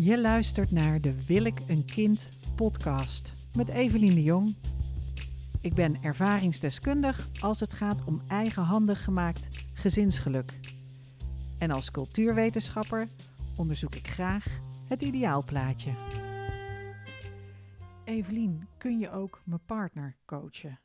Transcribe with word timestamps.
Je 0.00 0.20
luistert 0.20 0.70
naar 0.70 1.00
de 1.00 1.24
Wil 1.26 1.44
ik 1.44 1.60
een 1.66 1.84
kind 1.84 2.28
podcast 2.54 3.34
met 3.56 3.68
Evelien 3.68 4.14
de 4.14 4.22
Jong. 4.22 4.56
Ik 5.60 5.74
ben 5.74 6.02
ervaringsdeskundig 6.02 7.28
als 7.40 7.60
het 7.60 7.72
gaat 7.72 8.04
om 8.04 8.22
eigenhandig 8.28 9.04
gemaakt 9.04 9.66
gezinsgeluk. 9.74 10.58
En 11.58 11.70
als 11.70 11.90
cultuurwetenschapper 11.90 13.08
onderzoek 13.56 13.94
ik 13.94 14.08
graag 14.08 14.60
het 14.88 15.02
ideaalplaatje. 15.02 15.90
Evelien, 18.04 18.68
kun 18.76 18.98
je 18.98 19.10
ook 19.10 19.42
mijn 19.44 19.64
partner 19.66 20.16
coachen? 20.24 20.78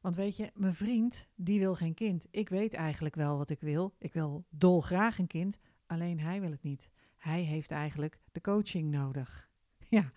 Want 0.00 0.16
weet 0.16 0.36
je, 0.36 0.50
mijn 0.54 0.74
vriend, 0.74 1.26
die 1.34 1.58
wil 1.58 1.74
geen 1.74 1.94
kind. 1.94 2.26
Ik 2.30 2.48
weet 2.48 2.74
eigenlijk 2.74 3.14
wel 3.14 3.36
wat 3.36 3.50
ik 3.50 3.60
wil. 3.60 3.94
Ik 3.98 4.12
wil 4.12 4.44
dolgraag 4.48 5.18
een 5.18 5.26
kind, 5.26 5.58
alleen 5.86 6.20
hij 6.20 6.40
wil 6.40 6.50
het 6.50 6.62
niet. 6.62 6.88
Hij 7.26 7.42
heeft 7.42 7.70
eigenlijk 7.70 8.18
de 8.32 8.40
coaching 8.40 8.90
nodig. 8.90 9.44
Ja, 9.88 10.12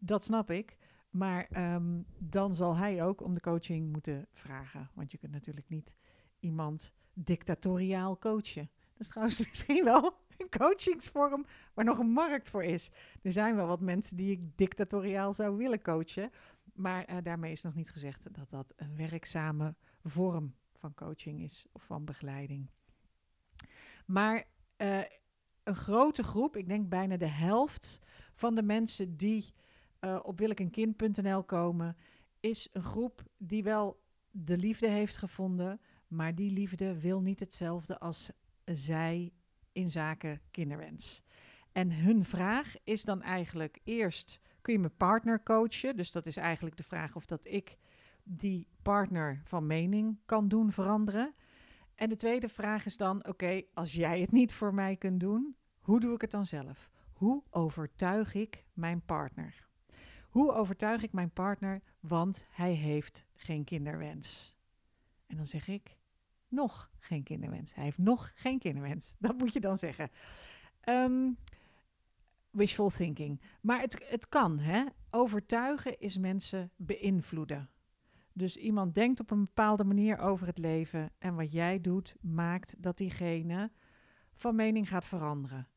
dat 0.00 0.22
snap 0.22 0.50
ik. 0.50 0.76
Maar 1.10 1.46
ehm, 1.50 2.02
dan 2.18 2.54
zal 2.54 2.76
hij 2.76 3.04
ook 3.04 3.20
om 3.20 3.34
de 3.34 3.40
coaching 3.40 3.92
moeten 3.92 4.26
vragen. 4.32 4.90
Want 4.94 5.12
je 5.12 5.18
kunt 5.18 5.32
natuurlijk 5.32 5.68
niet 5.68 5.96
iemand 6.40 6.94
dictatoriaal 7.12 8.18
coachen. 8.18 8.70
Dat 8.92 9.00
is 9.00 9.08
trouwens 9.08 9.38
misschien 9.48 9.84
wel 9.84 10.16
een 10.36 10.48
coachingsvorm 10.58 11.46
waar 11.74 11.84
nog 11.84 11.98
een 11.98 12.12
markt 12.12 12.50
voor 12.50 12.64
is. 12.64 12.90
Er 13.22 13.32
zijn 13.32 13.56
wel 13.56 13.66
wat 13.66 13.80
mensen 13.80 14.16
die 14.16 14.30
ik 14.30 14.56
dictatoriaal 14.56 15.34
zou 15.34 15.56
willen 15.56 15.82
coachen. 15.82 16.30
Maar 16.74 17.10
uh, 17.10 17.16
daarmee 17.22 17.52
is 17.52 17.62
nog 17.62 17.74
niet 17.74 17.90
gezegd 17.90 18.34
dat 18.34 18.50
dat 18.50 18.72
een 18.76 18.96
werkzame 18.96 19.74
vorm 20.02 20.54
van 20.72 20.94
coaching 20.94 21.40
is 21.40 21.66
of 21.72 21.82
van 21.82 22.04
begeleiding. 22.04 22.70
Maar 24.06 24.44
uh, 24.76 25.00
een 25.64 25.74
grote 25.74 26.22
groep, 26.22 26.56
ik 26.56 26.68
denk 26.68 26.88
bijna 26.88 27.16
de 27.16 27.28
helft 27.28 28.00
van 28.34 28.54
de 28.54 28.62
mensen 28.62 29.16
die 29.16 29.54
uh, 30.00 30.20
op 30.22 30.38
willekenkind.nl 30.38 31.42
komen, 31.42 31.96
is 32.40 32.68
een 32.72 32.82
groep 32.82 33.22
die 33.36 33.62
wel 33.62 34.02
de 34.30 34.56
liefde 34.56 34.88
heeft 34.88 35.16
gevonden, 35.16 35.80
maar 36.08 36.34
die 36.34 36.50
liefde 36.50 37.00
wil 37.00 37.20
niet 37.20 37.40
hetzelfde 37.40 37.98
als 37.98 38.30
zij 38.64 39.32
in 39.72 39.90
zaken 39.90 40.40
kinderwens. 40.50 41.22
En 41.72 41.92
hun 41.92 42.24
vraag 42.24 42.74
is 42.84 43.02
dan 43.02 43.22
eigenlijk 43.22 43.78
eerst: 43.84 44.40
kun 44.60 44.72
je 44.72 44.78
mijn 44.78 44.96
partner 44.96 45.42
coachen? 45.42 45.96
Dus 45.96 46.12
dat 46.12 46.26
is 46.26 46.36
eigenlijk 46.36 46.76
de 46.76 46.82
vraag 46.82 47.16
of 47.16 47.26
dat 47.26 47.44
ik 47.46 47.76
die 48.22 48.66
partner 48.82 49.40
van 49.44 49.66
mening 49.66 50.18
kan 50.24 50.48
doen 50.48 50.72
veranderen. 50.72 51.34
En 51.94 52.08
de 52.08 52.16
tweede 52.16 52.48
vraag 52.48 52.86
is 52.86 52.96
dan: 52.96 53.26
oké, 53.26 53.62
als 53.74 53.92
jij 53.92 54.20
het 54.20 54.32
niet 54.32 54.52
voor 54.52 54.74
mij 54.74 54.96
kunt 54.96 55.20
doen, 55.20 55.56
hoe 55.80 56.00
doe 56.00 56.14
ik 56.14 56.20
het 56.20 56.30
dan 56.30 56.46
zelf? 56.46 56.90
Hoe 57.12 57.42
overtuig 57.50 58.34
ik 58.34 58.64
mijn 58.72 59.04
partner? 59.04 59.66
Hoe 60.28 60.52
overtuig 60.52 61.02
ik 61.02 61.12
mijn 61.12 61.30
partner, 61.30 61.82
want 62.00 62.46
hij 62.50 62.72
heeft 62.72 63.24
geen 63.34 63.64
kinderwens? 63.64 64.56
En 65.26 65.36
dan 65.36 65.46
zeg 65.46 65.68
ik: 65.68 65.96
nog 66.48 66.90
geen 66.98 67.22
kinderwens. 67.22 67.74
Hij 67.74 67.84
heeft 67.84 67.98
nog 67.98 68.32
geen 68.34 68.58
kinderwens. 68.58 69.14
Dat 69.18 69.38
moet 69.38 69.52
je 69.52 69.60
dan 69.60 69.78
zeggen. 69.78 70.10
Um, 70.88 71.36
wishful 72.50 72.90
thinking. 72.90 73.40
Maar 73.60 73.80
het, 73.80 74.04
het 74.08 74.28
kan, 74.28 74.58
hè? 74.58 74.84
Overtuigen 75.10 76.00
is 76.00 76.18
mensen 76.18 76.70
beïnvloeden. 76.76 77.70
Dus 78.36 78.56
iemand 78.56 78.94
denkt 78.94 79.20
op 79.20 79.30
een 79.30 79.44
bepaalde 79.44 79.84
manier 79.84 80.18
over 80.18 80.46
het 80.46 80.58
leven 80.58 81.10
en 81.18 81.34
wat 81.34 81.52
jij 81.52 81.80
doet 81.80 82.14
maakt 82.20 82.82
dat 82.82 82.96
diegene 82.96 83.70
van 84.34 84.54
mening 84.54 84.88
gaat 84.88 85.04
veranderen. 85.04 85.68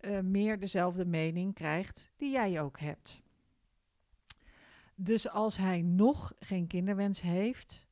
Uh, 0.00 0.20
meer 0.20 0.58
dezelfde 0.58 1.04
mening 1.04 1.54
krijgt 1.54 2.12
die 2.16 2.30
jij 2.30 2.60
ook 2.60 2.78
hebt. 2.78 3.22
Dus 4.94 5.28
als 5.28 5.56
hij 5.56 5.82
nog 5.82 6.32
geen 6.38 6.66
kinderwens 6.66 7.20
heeft 7.20 7.86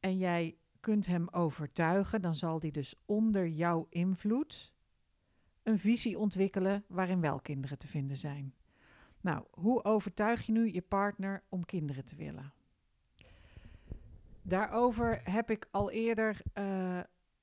en 0.00 0.18
jij 0.18 0.56
kunt 0.80 1.06
hem 1.06 1.28
overtuigen, 1.28 2.22
dan 2.22 2.34
zal 2.34 2.60
hij 2.60 2.70
dus 2.70 2.94
onder 3.04 3.48
jouw 3.48 3.86
invloed 3.90 4.72
een 5.62 5.78
visie 5.78 6.18
ontwikkelen 6.18 6.84
waarin 6.88 7.20
wel 7.20 7.40
kinderen 7.40 7.78
te 7.78 7.86
vinden 7.86 8.16
zijn. 8.16 8.54
Nou, 9.20 9.44
hoe 9.50 9.84
overtuig 9.84 10.46
je 10.46 10.52
nu 10.52 10.72
je 10.72 10.82
partner 10.82 11.42
om 11.48 11.64
kinderen 11.64 12.04
te 12.04 12.16
willen? 12.16 12.52
Daarover 14.46 15.20
heb 15.30 15.50
ik 15.50 15.68
al 15.70 15.90
eerder 15.90 16.40
uh, 16.54 17.00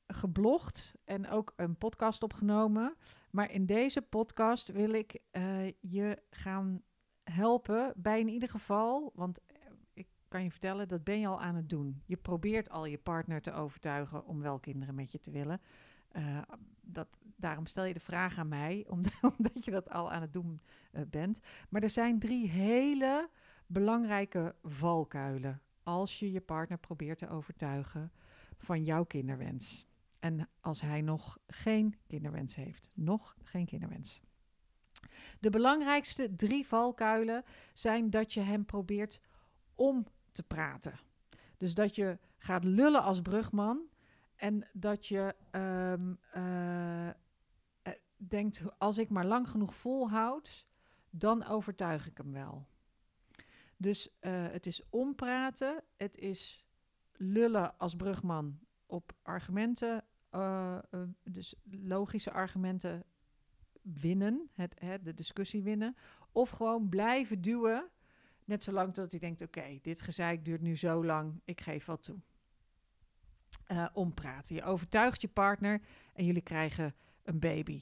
geblogd 0.08 0.96
en 1.06 1.30
ook 1.30 1.54
een 1.56 1.78
podcast 1.78 2.24
opgenomen. 2.24 2.96
Maar 3.32 3.52
in 3.52 3.66
deze 3.66 4.02
podcast 4.02 4.72
wil 4.72 4.94
ik 4.94 5.20
uh, 5.32 5.72
je 5.80 6.22
gaan 6.30 6.82
helpen 7.24 7.94
bij 7.96 8.20
in 8.20 8.28
ieder 8.28 8.50
geval, 8.50 9.12
want 9.16 9.40
ik 9.94 10.08
kan 10.28 10.44
je 10.44 10.52
vertellen, 10.52 10.88
dat 10.88 11.04
ben 11.04 11.20
je 11.20 11.28
al 11.28 11.42
aan 11.42 11.56
het 11.56 11.70
doen. 11.70 12.02
Je 12.06 12.18
probeert 12.18 12.70
al 12.70 12.86
je 12.86 12.98
partner 12.98 13.42
te 13.42 13.54
overtuigen 13.54 14.26
om 14.26 14.42
wel 14.42 14.60
kinderen 14.60 14.96
met 14.96 15.12
je 15.12 15.20
te 15.20 15.32
willen. 15.32 15.62
Dat, 16.82 17.20
daarom 17.36 17.66
stel 17.66 17.84
je 17.84 17.94
de 17.94 18.00
vraag 18.00 18.38
aan 18.38 18.48
mij, 18.48 18.86
omdat, 18.90 19.14
omdat 19.38 19.66
je 19.66 19.72
dat 19.72 19.90
al 19.90 20.12
aan 20.12 20.22
het 20.22 20.34
doen 20.34 20.62
bent. 21.08 21.40
Maar 21.70 21.84
er 21.84 21.90
zijn 21.90 22.20
drie 22.20 22.50
hele 22.50 23.30
belangrijke 23.66 24.56
valkuilen 24.64 25.62
als 25.84 26.20
je 26.20 26.32
je 26.32 26.42
partner 26.42 26.78
probeert 26.78 27.18
te 27.18 27.30
overtuigen 27.30 28.12
van 28.58 28.84
jouw 28.84 29.04
kinderwens. 29.04 29.88
En 30.20 30.50
als 30.60 30.82
hij 30.82 31.02
nog 31.02 31.40
geen 31.48 31.96
kinderwens 32.08 32.56
heeft, 32.56 32.90
nog 32.94 33.36
geen 33.44 33.66
kinderwens. 33.66 34.22
De 35.40 35.50
belangrijkste 35.50 36.36
drie 36.36 36.68
valkuilen 36.68 37.44
zijn 37.74 38.10
dat 38.10 38.34
je 38.34 38.42
hem 38.42 38.66
probeert 38.66 39.22
om 39.76 40.06
te 40.32 40.44
praten. 40.44 41.00
Dus 41.58 41.74
dat 41.74 41.96
je 41.96 42.18
gaat 42.38 42.64
lullen 42.64 43.04
als 43.04 43.22
brugman 43.22 43.90
en 44.36 44.68
dat 44.74 45.08
je 45.08 45.36
um, 45.52 46.20
uh, 46.36 47.10
denkt, 48.16 48.62
als 48.78 48.98
ik 48.98 49.10
maar 49.10 49.26
lang 49.26 49.50
genoeg 49.50 49.76
volhoud, 49.76 50.68
dan 51.10 51.46
overtuig 51.46 52.08
ik 52.08 52.18
hem 52.18 52.32
wel. 52.32 52.68
Dus 53.82 54.10
uh, 54.22 54.48
het 54.52 54.66
is 54.66 54.82
ompraten, 54.90 55.84
het 55.98 56.18
is 56.18 56.68
lullen 57.12 57.78
als 57.78 57.96
brugman 57.96 58.60
op 58.86 59.14
argumenten, 59.22 60.04
uh, 60.32 60.78
dus 61.24 61.56
logische 61.70 62.32
argumenten 62.32 63.04
winnen, 63.82 64.50
het, 64.54 64.76
de 65.04 65.14
discussie 65.14 65.64
winnen, 65.64 65.96
of 66.32 66.50
gewoon 66.50 66.90
blijven 66.90 67.42
duwen, 67.42 67.90
net 68.46 68.64
zolang 68.64 68.94
dat 68.94 69.12
hij 69.12 69.20
denkt, 69.20 69.42
oké, 69.42 69.80
dit 69.82 70.02
gezeik 70.02 70.46
duurt 70.46 70.62
nu 70.62 70.78
zo 70.78 71.06
lang, 71.06 71.42
ik 71.46 71.62
geef 71.62 71.86
wel 71.86 72.00
toe 72.00 72.20
ompraten. 73.94 74.56
Je 74.56 74.64
overtuigt 74.64 75.22
je 75.22 75.28
partner 75.28 75.82
en 76.14 76.26
jullie 76.26 76.42
krijgen 76.42 76.96
een 77.24 77.40
baby. 77.40 77.82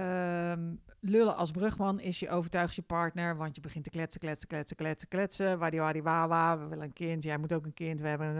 Um, 0.00 0.80
lullen 1.00 1.36
als 1.36 1.50
brugman 1.50 2.00
is 2.00 2.18
je 2.18 2.30
overtuigt 2.30 2.74
je 2.74 2.82
partner, 2.82 3.36
want 3.36 3.54
je 3.54 3.60
begint 3.60 3.84
te 3.84 3.90
kletsen, 3.90 4.20
kletsen, 4.20 4.48
kletsen, 4.48 4.76
kletsen, 4.76 5.08
kletsen. 5.08 5.58
Wadi 5.58 5.78
wadi 5.78 6.02
wawa, 6.02 6.58
we 6.58 6.66
willen 6.66 6.84
een 6.84 6.92
kind, 6.92 7.24
jij 7.24 7.38
moet 7.38 7.52
ook 7.52 7.64
een 7.64 7.74
kind, 7.74 8.00
we 8.00 8.08
hebben. 8.08 8.36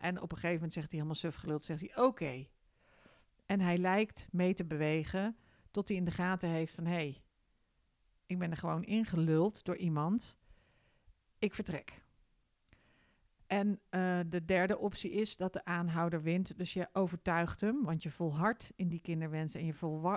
En 0.00 0.20
op 0.20 0.30
een 0.32 0.36
gegeven 0.36 0.54
moment 0.54 0.72
zegt 0.72 0.90
hij 0.90 0.98
helemaal 0.98 1.14
suf 1.14 1.34
geluld, 1.34 1.64
zegt 1.64 1.80
hij 1.80 2.04
oké. 2.04 2.46
En 3.46 3.60
hij 3.60 3.76
lijkt 3.76 4.28
mee 4.30 4.54
te 4.54 4.64
bewegen 4.64 5.36
tot 5.70 5.88
hij 5.88 5.96
in 5.96 6.04
de 6.04 6.10
gaten 6.10 6.48
heeft 6.48 6.74
van... 6.74 6.86
hé, 6.86 6.92
hey, 6.92 7.22
ik 8.26 8.38
ben 8.38 8.50
er 8.50 8.56
gewoon 8.56 8.84
ingeluld 8.84 9.64
door 9.64 9.76
iemand, 9.76 10.38
ik 11.38 11.54
vertrek. 11.54 12.02
En 13.48 13.80
uh, 13.90 14.18
de 14.28 14.44
derde 14.44 14.78
optie 14.78 15.10
is 15.10 15.36
dat 15.36 15.52
de 15.52 15.64
aanhouder 15.64 16.22
wint. 16.22 16.58
Dus 16.58 16.72
je 16.72 16.88
overtuigt 16.92 17.60
hem, 17.60 17.84
want 17.84 18.02
je 18.02 18.10
volhardt 18.10 18.72
in 18.76 18.88
die 18.88 19.00
kinderwens 19.00 19.54
en 19.54 19.64
je 19.64 19.74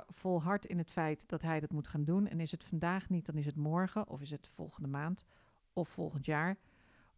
volhardt 0.08 0.66
in 0.66 0.78
het 0.78 0.92
feit 0.92 1.24
dat 1.28 1.42
hij 1.42 1.60
dat 1.60 1.72
moet 1.72 1.88
gaan 1.88 2.04
doen. 2.04 2.28
En 2.28 2.40
is 2.40 2.52
het 2.52 2.64
vandaag 2.64 3.10
niet, 3.10 3.26
dan 3.26 3.36
is 3.36 3.46
het 3.46 3.56
morgen, 3.56 4.10
of 4.10 4.22
is 4.22 4.32
het 4.32 4.48
volgende 4.48 4.88
maand, 4.88 5.26
of 5.74 5.90
volgend 5.90 6.26
jaar, 6.26 6.58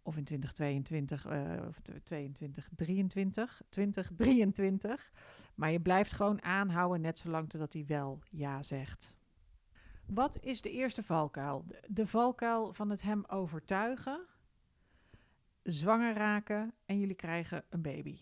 of 0.01 0.17
in 0.17 0.23
2022, 0.23 1.25
uh, 1.25 1.67
of 1.67 1.79
22, 2.03 2.69
23, 2.75 3.61
2023. 3.69 5.11
Maar 5.55 5.71
je 5.71 5.81
blijft 5.81 6.11
gewoon 6.11 6.43
aanhouden, 6.43 7.01
net 7.01 7.19
zolang 7.19 7.49
totdat 7.49 7.73
hij 7.73 7.85
wel 7.85 8.19
ja 8.29 8.63
zegt. 8.63 9.17
Wat 10.05 10.37
is 10.41 10.61
de 10.61 10.71
eerste 10.71 11.03
valkuil? 11.03 11.65
De 11.87 12.07
valkuil 12.07 12.73
van 12.73 12.89
het 12.89 13.01
hem 13.01 13.23
overtuigen 13.27 14.27
zwanger 15.63 16.13
raken 16.13 16.73
en 16.85 16.99
jullie 16.99 17.15
krijgen 17.15 17.63
een 17.69 17.81
baby. 17.81 18.21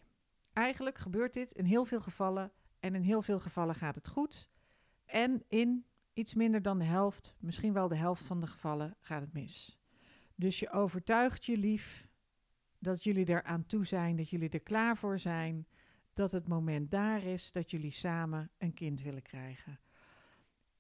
Eigenlijk 0.54 0.98
gebeurt 0.98 1.34
dit 1.34 1.52
in 1.52 1.66
heel 1.66 1.86
veel 1.86 2.00
gevallen 2.00 2.52
en 2.80 2.96
in 2.96 3.02
heel 3.02 3.22
veel 3.22 3.40
gevallen 3.40 3.76
gaat 3.76 3.96
het 3.96 4.08
goed. 4.08 4.50
En 5.06 5.44
in 5.48 5.86
iets 6.14 6.34
minder 6.34 6.62
dan 6.62 6.80
de 6.80 6.86
helft, 6.86 7.36
misschien 7.40 7.74
wel 7.74 7.88
de 7.88 7.96
helft 7.96 8.26
van 8.26 8.40
de 8.40 8.48
gevallen, 8.48 8.96
gaat 9.00 9.22
het 9.22 9.34
mis. 9.34 9.78
Dus 10.36 10.60
je 10.60 10.70
overtuigt 10.70 11.46
je 11.46 11.58
lief 11.58 12.08
dat 12.80 13.04
jullie 13.04 13.26
er 13.26 13.44
aan 13.44 13.66
toe 13.66 13.86
zijn, 13.86 14.16
dat 14.16 14.30
jullie 14.30 14.50
er 14.50 14.60
klaar 14.60 14.98
voor 14.98 15.20
zijn, 15.20 15.68
dat 16.14 16.32
het 16.32 16.48
moment 16.48 16.92
daar 16.92 17.24
is 17.24 17.52
dat 17.52 17.72
jullie 17.72 17.92
samen 17.92 18.52
een 18.58 18.74
kind 18.74 19.02
willen 19.02 19.22
krijgen. 19.22 19.80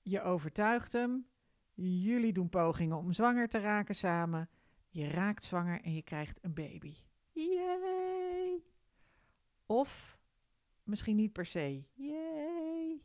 Je 0.01 0.21
overtuigt 0.21 0.93
hem. 0.93 1.25
Jullie 1.73 2.33
doen 2.33 2.49
pogingen 2.49 2.97
om 2.97 3.13
zwanger 3.13 3.47
te 3.47 3.59
raken 3.59 3.95
samen. 3.95 4.49
Je 4.93 5.07
raakt 5.07 5.43
zwanger 5.43 5.81
en 5.81 5.93
je 5.93 6.01
krijgt 6.01 6.43
een 6.43 6.53
baby. 6.53 6.95
Yay! 7.31 8.63
Of 9.65 10.19
misschien 10.83 11.15
niet 11.15 11.31
per 11.31 11.45
se. 11.45 11.83
Yay! 11.93 13.01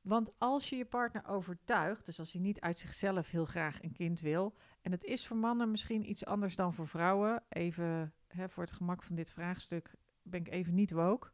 Want 0.00 0.32
als 0.38 0.68
je 0.68 0.76
je 0.76 0.84
partner 0.84 1.26
overtuigt, 1.26 2.06
dus 2.06 2.18
als 2.18 2.32
hij 2.32 2.40
niet 2.40 2.60
uit 2.60 2.78
zichzelf 2.78 3.30
heel 3.30 3.44
graag 3.44 3.82
een 3.82 3.92
kind 3.92 4.20
wil, 4.20 4.54
en 4.80 4.92
het 4.92 5.04
is 5.04 5.26
voor 5.26 5.36
mannen 5.36 5.70
misschien 5.70 6.10
iets 6.10 6.24
anders 6.24 6.56
dan 6.56 6.74
voor 6.74 6.88
vrouwen, 6.88 7.42
even 7.48 8.14
hè, 8.26 8.48
voor 8.48 8.62
het 8.62 8.72
gemak 8.72 9.02
van 9.02 9.16
dit 9.16 9.30
vraagstuk 9.30 9.94
ben 10.22 10.40
ik 10.40 10.48
even 10.48 10.74
niet 10.74 10.90
woke. 10.90 11.30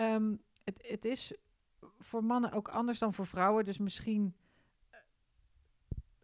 um, 0.00 0.40
het, 0.64 0.84
het 0.88 1.04
is 1.04 1.34
voor 1.98 2.24
mannen 2.24 2.52
ook 2.52 2.68
anders 2.68 2.98
dan 2.98 3.14
voor 3.14 3.26
vrouwen, 3.26 3.64
dus 3.64 3.78
misschien 3.78 4.34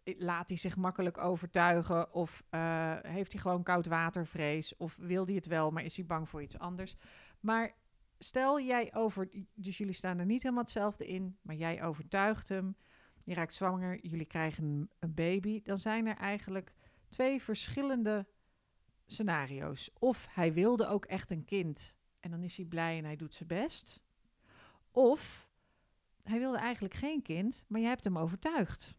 laat 0.03 0.49
hij 0.49 0.57
zich 0.57 0.75
makkelijk 0.75 1.17
overtuigen 1.17 2.13
of 2.13 2.43
uh, 2.51 2.95
heeft 3.01 3.31
hij 3.31 3.41
gewoon 3.41 3.63
koud 3.63 3.85
watervrees 3.85 4.77
of 4.77 4.95
wil 4.95 5.25
hij 5.25 5.35
het 5.35 5.45
wel, 5.45 5.71
maar 5.71 5.83
is 5.83 5.95
hij 5.95 6.05
bang 6.05 6.29
voor 6.29 6.41
iets 6.41 6.59
anders. 6.59 6.95
Maar 7.39 7.75
stel 8.17 8.61
jij 8.61 8.93
over, 8.93 9.29
dus 9.53 9.77
jullie 9.77 9.93
staan 9.93 10.19
er 10.19 10.25
niet 10.25 10.43
helemaal 10.43 10.63
hetzelfde 10.63 11.07
in, 11.07 11.37
maar 11.41 11.55
jij 11.55 11.83
overtuigt 11.83 12.49
hem, 12.49 12.75
je 13.23 13.33
raakt 13.33 13.53
zwanger, 13.53 13.99
jullie 14.05 14.25
krijgen 14.25 14.89
een 14.99 15.13
baby, 15.13 15.61
dan 15.61 15.77
zijn 15.77 16.05
er 16.07 16.17
eigenlijk 16.17 16.73
twee 17.09 17.41
verschillende 17.41 18.27
scenario's. 19.05 19.91
Of 19.99 20.27
hij 20.29 20.53
wilde 20.53 20.87
ook 20.87 21.05
echt 21.05 21.31
een 21.31 21.45
kind 21.45 21.97
en 22.19 22.31
dan 22.31 22.43
is 22.43 22.57
hij 22.57 22.65
blij 22.65 22.97
en 22.97 23.05
hij 23.05 23.15
doet 23.15 23.33
zijn 23.33 23.49
best. 23.49 24.03
Of 24.91 25.49
hij 26.23 26.39
wilde 26.39 26.57
eigenlijk 26.57 26.93
geen 26.93 27.21
kind, 27.21 27.65
maar 27.67 27.81
je 27.81 27.87
hebt 27.87 28.03
hem 28.03 28.17
overtuigd. 28.17 28.95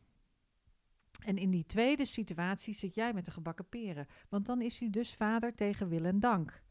En 1.24 1.36
in 1.36 1.50
die 1.50 1.66
tweede 1.66 2.04
situatie 2.04 2.74
zit 2.74 2.94
jij 2.94 3.12
met 3.12 3.24
de 3.24 3.30
gebakken 3.30 3.68
peren. 3.68 4.06
Want 4.28 4.46
dan 4.46 4.60
is 4.60 4.78
hij 4.78 4.90
dus 4.90 5.14
vader 5.14 5.54
tegen 5.54 5.88
wil 5.88 6.04
en 6.04 6.20
dank. 6.20 6.62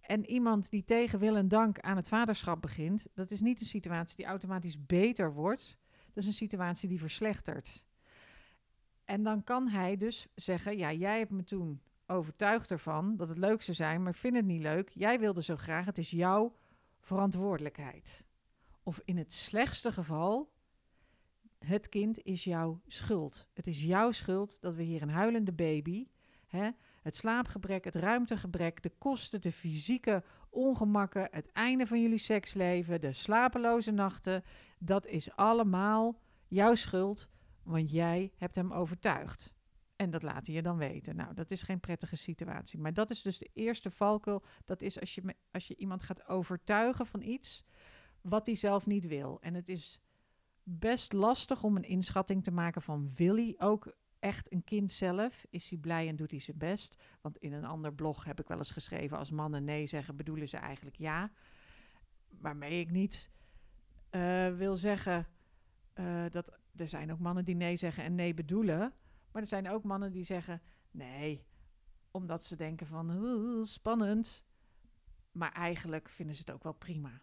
En 0.00 0.26
iemand 0.30 0.70
die 0.70 0.84
tegen 0.84 1.18
wil 1.18 1.36
en 1.36 1.48
dank 1.48 1.80
aan 1.80 1.96
het 1.96 2.08
vaderschap 2.08 2.62
begint, 2.62 3.06
dat 3.14 3.30
is 3.30 3.40
niet 3.40 3.60
een 3.60 3.66
situatie 3.66 4.16
die 4.16 4.26
automatisch 4.26 4.86
beter 4.86 5.32
wordt. 5.32 5.78
Dat 6.12 6.22
is 6.22 6.26
een 6.26 6.32
situatie 6.32 6.88
die 6.88 6.98
verslechtert. 6.98 7.84
En 9.04 9.22
dan 9.22 9.44
kan 9.44 9.68
hij 9.68 9.96
dus 9.96 10.26
zeggen: 10.34 10.76
Ja, 10.76 10.92
jij 10.92 11.18
hebt 11.18 11.30
me 11.30 11.44
toen 11.44 11.80
overtuigd 12.06 12.70
ervan 12.70 13.16
dat 13.16 13.28
het 13.28 13.38
leuk 13.38 13.62
zou 13.62 13.76
zijn, 13.76 14.02
maar 14.02 14.14
vind 14.14 14.36
het 14.36 14.44
niet 14.44 14.62
leuk. 14.62 14.88
Jij 14.88 15.18
wilde 15.20 15.42
zo 15.42 15.56
graag, 15.56 15.84
het 15.84 15.98
is 15.98 16.10
jouw 16.10 16.56
verantwoordelijkheid. 17.00 18.24
Of 18.82 19.00
in 19.04 19.16
het 19.16 19.32
slechtste 19.32 19.92
geval 19.92 20.51
het 21.64 21.88
kind 21.88 22.22
is 22.22 22.44
jouw 22.44 22.80
schuld. 22.86 23.48
Het 23.52 23.66
is 23.66 23.82
jouw 23.82 24.10
schuld 24.10 24.58
dat 24.60 24.74
we 24.74 24.82
hier 24.82 25.02
een 25.02 25.10
huilende 25.10 25.52
baby, 25.52 26.06
hè, 26.46 26.70
het 27.02 27.16
slaapgebrek, 27.16 27.84
het 27.84 27.96
ruimtegebrek, 27.96 28.82
de 28.82 28.92
kosten, 28.98 29.40
de 29.40 29.52
fysieke 29.52 30.22
ongemakken, 30.50 31.28
het 31.30 31.52
einde 31.52 31.86
van 31.86 32.02
jullie 32.02 32.18
seksleven, 32.18 33.00
de 33.00 33.12
slapeloze 33.12 33.90
nachten, 33.90 34.44
dat 34.78 35.06
is 35.06 35.36
allemaal 35.36 36.20
jouw 36.46 36.74
schuld, 36.74 37.28
want 37.62 37.90
jij 37.90 38.32
hebt 38.36 38.54
hem 38.54 38.72
overtuigd. 38.72 39.54
En 39.96 40.10
dat 40.10 40.22
laat 40.22 40.46
hij 40.46 40.54
je 40.54 40.62
dan 40.62 40.76
weten. 40.76 41.16
Nou, 41.16 41.34
dat 41.34 41.50
is 41.50 41.62
geen 41.62 41.80
prettige 41.80 42.16
situatie. 42.16 42.78
Maar 42.78 42.94
dat 42.94 43.10
is 43.10 43.22
dus 43.22 43.38
de 43.38 43.50
eerste 43.52 43.90
valkuil. 43.90 44.42
Dat 44.64 44.82
is 44.82 45.00
als 45.00 45.14
je, 45.14 45.34
als 45.50 45.66
je 45.66 45.76
iemand 45.76 46.02
gaat 46.02 46.28
overtuigen 46.28 47.06
van 47.06 47.22
iets 47.22 47.64
wat 48.20 48.46
hij 48.46 48.54
zelf 48.54 48.86
niet 48.86 49.06
wil. 49.06 49.38
En 49.40 49.54
het 49.54 49.68
is 49.68 50.00
best 50.62 51.12
lastig 51.12 51.62
om 51.62 51.76
een 51.76 51.84
inschatting 51.84 52.44
te 52.44 52.50
maken 52.50 52.82
van 52.82 53.10
wil 53.14 53.36
hij 53.36 53.54
ook 53.58 53.94
echt 54.18 54.52
een 54.52 54.64
kind 54.64 54.92
zelf? 54.92 55.44
Is 55.50 55.70
hij 55.70 55.78
blij 55.78 56.08
en 56.08 56.16
doet 56.16 56.30
hij 56.30 56.40
zijn 56.40 56.58
best? 56.58 56.96
Want 57.20 57.36
in 57.36 57.52
een 57.52 57.64
ander 57.64 57.94
blog 57.94 58.24
heb 58.24 58.40
ik 58.40 58.48
wel 58.48 58.58
eens 58.58 58.70
geschreven 58.70 59.18
als 59.18 59.30
mannen 59.30 59.64
nee 59.64 59.86
zeggen, 59.86 60.16
bedoelen 60.16 60.48
ze 60.48 60.56
eigenlijk 60.56 60.96
ja. 60.96 61.32
Waarmee 62.28 62.80
ik 62.80 62.90
niet 62.90 63.30
uh, 64.10 64.56
wil 64.56 64.76
zeggen 64.76 65.28
uh, 65.94 66.24
dat 66.30 66.58
er 66.76 66.88
zijn 66.88 67.12
ook 67.12 67.18
mannen 67.18 67.44
die 67.44 67.54
nee 67.54 67.76
zeggen 67.76 68.04
en 68.04 68.14
nee 68.14 68.34
bedoelen. 68.34 68.92
Maar 69.32 69.42
er 69.42 69.48
zijn 69.48 69.68
ook 69.68 69.84
mannen 69.84 70.12
die 70.12 70.24
zeggen 70.24 70.62
nee, 70.90 71.46
omdat 72.10 72.44
ze 72.44 72.56
denken 72.56 72.86
van 72.86 73.66
spannend. 73.66 74.46
Maar 75.32 75.52
eigenlijk 75.52 76.08
vinden 76.08 76.34
ze 76.34 76.40
het 76.40 76.50
ook 76.50 76.62
wel 76.62 76.72
prima. 76.72 77.22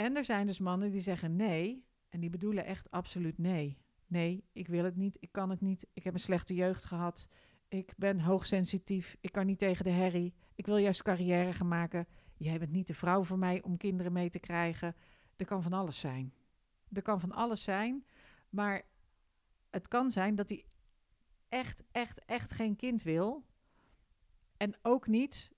En 0.00 0.16
er 0.16 0.24
zijn 0.24 0.46
dus 0.46 0.58
mannen 0.58 0.90
die 0.90 1.00
zeggen 1.00 1.36
nee. 1.36 1.84
En 2.08 2.20
die 2.20 2.30
bedoelen 2.30 2.64
echt 2.64 2.90
absoluut 2.90 3.38
nee. 3.38 3.78
Nee, 4.06 4.44
ik 4.52 4.68
wil 4.68 4.84
het 4.84 4.96
niet. 4.96 5.16
Ik 5.20 5.32
kan 5.32 5.50
het 5.50 5.60
niet. 5.60 5.86
Ik 5.92 6.04
heb 6.04 6.14
een 6.14 6.20
slechte 6.20 6.54
jeugd 6.54 6.84
gehad. 6.84 7.28
Ik 7.68 7.92
ben 7.96 8.20
hoogsensitief. 8.20 9.16
Ik 9.20 9.32
kan 9.32 9.46
niet 9.46 9.58
tegen 9.58 9.84
de 9.84 9.90
herrie. 9.90 10.34
Ik 10.54 10.66
wil 10.66 10.76
juist 10.76 11.02
carrière 11.02 11.52
gaan 11.52 11.68
maken. 11.68 12.06
Jij 12.36 12.58
bent 12.58 12.70
niet 12.70 12.86
de 12.86 12.94
vrouw 12.94 13.24
voor 13.24 13.38
mij 13.38 13.62
om 13.62 13.76
kinderen 13.76 14.12
mee 14.12 14.28
te 14.28 14.38
krijgen. 14.38 14.96
Er 15.36 15.46
kan 15.46 15.62
van 15.62 15.72
alles 15.72 16.00
zijn. 16.00 16.34
Er 16.92 17.02
kan 17.02 17.20
van 17.20 17.32
alles 17.32 17.62
zijn. 17.62 18.04
Maar 18.50 18.82
het 19.70 19.88
kan 19.88 20.10
zijn 20.10 20.34
dat 20.34 20.48
hij 20.48 20.64
echt, 21.48 21.84
echt, 21.92 22.24
echt 22.24 22.50
geen 22.50 22.76
kind 22.76 23.02
wil. 23.02 23.44
En 24.56 24.74
ook 24.82 25.06
niet 25.06 25.54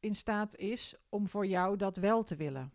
in 0.00 0.14
staat 0.14 0.56
is 0.56 0.96
om 1.08 1.28
voor 1.28 1.46
jou 1.46 1.76
dat 1.76 1.96
wel 1.96 2.24
te 2.24 2.36
willen. 2.36 2.72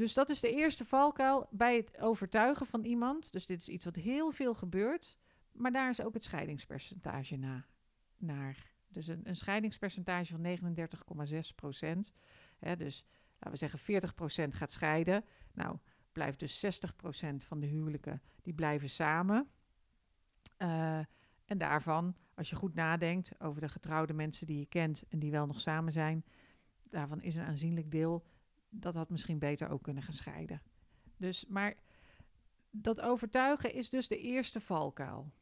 Dus 0.00 0.14
dat 0.14 0.30
is 0.30 0.40
de 0.40 0.54
eerste 0.54 0.84
valkuil 0.84 1.46
bij 1.50 1.76
het 1.76 1.98
overtuigen 1.98 2.66
van 2.66 2.84
iemand. 2.84 3.32
Dus 3.32 3.46
dit 3.46 3.60
is 3.60 3.68
iets 3.68 3.84
wat 3.84 3.96
heel 3.96 4.30
veel 4.30 4.54
gebeurt. 4.54 5.18
Maar 5.52 5.72
daar 5.72 5.90
is 5.90 6.02
ook 6.02 6.14
het 6.14 6.24
scheidingspercentage 6.24 7.36
na, 7.36 7.66
naar. 8.16 8.72
Dus 8.88 9.06
een, 9.06 9.20
een 9.24 9.36
scheidingspercentage 9.36 10.32
van 10.32 11.26
39,6 11.28 11.38
procent. 11.54 12.12
dus 12.76 13.04
laten 13.32 13.50
we 13.50 13.56
zeggen 13.56 13.78
40 13.78 14.14
procent 14.14 14.54
gaat 14.54 14.70
scheiden. 14.70 15.24
Nou, 15.52 15.78
blijft 16.12 16.38
dus 16.38 16.60
60 16.60 16.96
procent 16.96 17.44
van 17.44 17.60
de 17.60 17.66
huwelijken, 17.66 18.22
die 18.42 18.54
blijven 18.54 18.88
samen. 18.88 19.48
Uh, 20.58 20.98
en 21.44 21.58
daarvan, 21.58 22.16
als 22.34 22.50
je 22.50 22.56
goed 22.56 22.74
nadenkt 22.74 23.40
over 23.40 23.60
de 23.60 23.68
getrouwde 23.68 24.12
mensen 24.12 24.46
die 24.46 24.58
je 24.58 24.66
kent 24.66 25.04
en 25.08 25.18
die 25.18 25.30
wel 25.30 25.46
nog 25.46 25.60
samen 25.60 25.92
zijn, 25.92 26.24
daarvan 26.90 27.22
is 27.22 27.36
een 27.36 27.44
aanzienlijk 27.44 27.90
deel 27.90 28.24
dat 28.70 28.94
had 28.94 29.10
misschien 29.10 29.38
beter 29.38 29.68
ook 29.68 29.82
kunnen 29.82 30.02
gescheiden. 30.02 30.62
Dus, 31.16 31.46
maar 31.46 31.74
dat 32.70 33.00
overtuigen 33.00 33.74
is 33.74 33.90
dus 33.90 34.08
de 34.08 34.18
eerste 34.18 34.60
valkuil. 34.60 35.32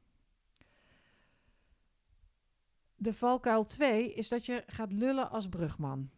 De 2.94 3.14
valkuil 3.14 3.64
2 3.64 4.14
is 4.14 4.28
dat 4.28 4.46
je 4.46 4.64
gaat 4.66 4.92
lullen 4.92 5.30
als 5.30 5.48
brugman. 5.48 6.10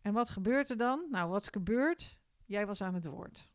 En 0.00 0.12
wat 0.12 0.30
gebeurt 0.30 0.70
er 0.70 0.76
dan? 0.76 1.06
Nou, 1.10 1.30
wat 1.30 1.42
is 1.42 1.48
gebeurd? 1.48 2.20
Jij 2.44 2.66
was 2.66 2.82
aan 2.82 2.94
het 2.94 3.06
woord. 3.06 3.50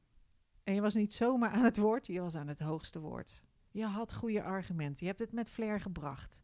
En 0.63 0.73
je 0.73 0.81
was 0.81 0.93
niet 0.93 1.13
zomaar 1.13 1.49
aan 1.51 1.63
het 1.63 1.77
woord, 1.77 2.07
je 2.07 2.21
was 2.21 2.35
aan 2.35 2.47
het 2.47 2.59
hoogste 2.59 2.99
woord. 2.99 3.43
Je 3.71 3.85
had 3.85 4.13
goede 4.13 4.43
argumenten, 4.43 4.99
je 4.99 5.05
hebt 5.05 5.19
het 5.19 5.31
met 5.31 5.49
flair 5.49 5.81
gebracht. 5.81 6.43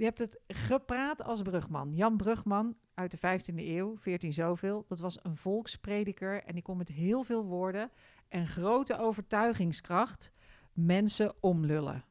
Je 0.00 0.06
hebt 0.06 0.18
het 0.18 0.40
gepraat 0.48 1.22
als 1.22 1.42
brugman. 1.42 1.94
Jan 1.94 2.16
Brugman 2.16 2.76
uit 2.94 3.10
de 3.10 3.18
15e 3.18 3.54
eeuw, 3.54 3.96
14 3.96 4.32
zoveel, 4.32 4.84
dat 4.88 4.98
was 4.98 5.18
een 5.22 5.36
volksprediker 5.36 6.42
en 6.44 6.54
die 6.54 6.62
kon 6.62 6.76
met 6.76 6.88
heel 6.88 7.22
veel 7.22 7.44
woorden 7.44 7.90
en 8.28 8.46
grote 8.48 8.98
overtuigingskracht 8.98 10.32
mensen 10.72 11.34
omlullen. 11.40 12.04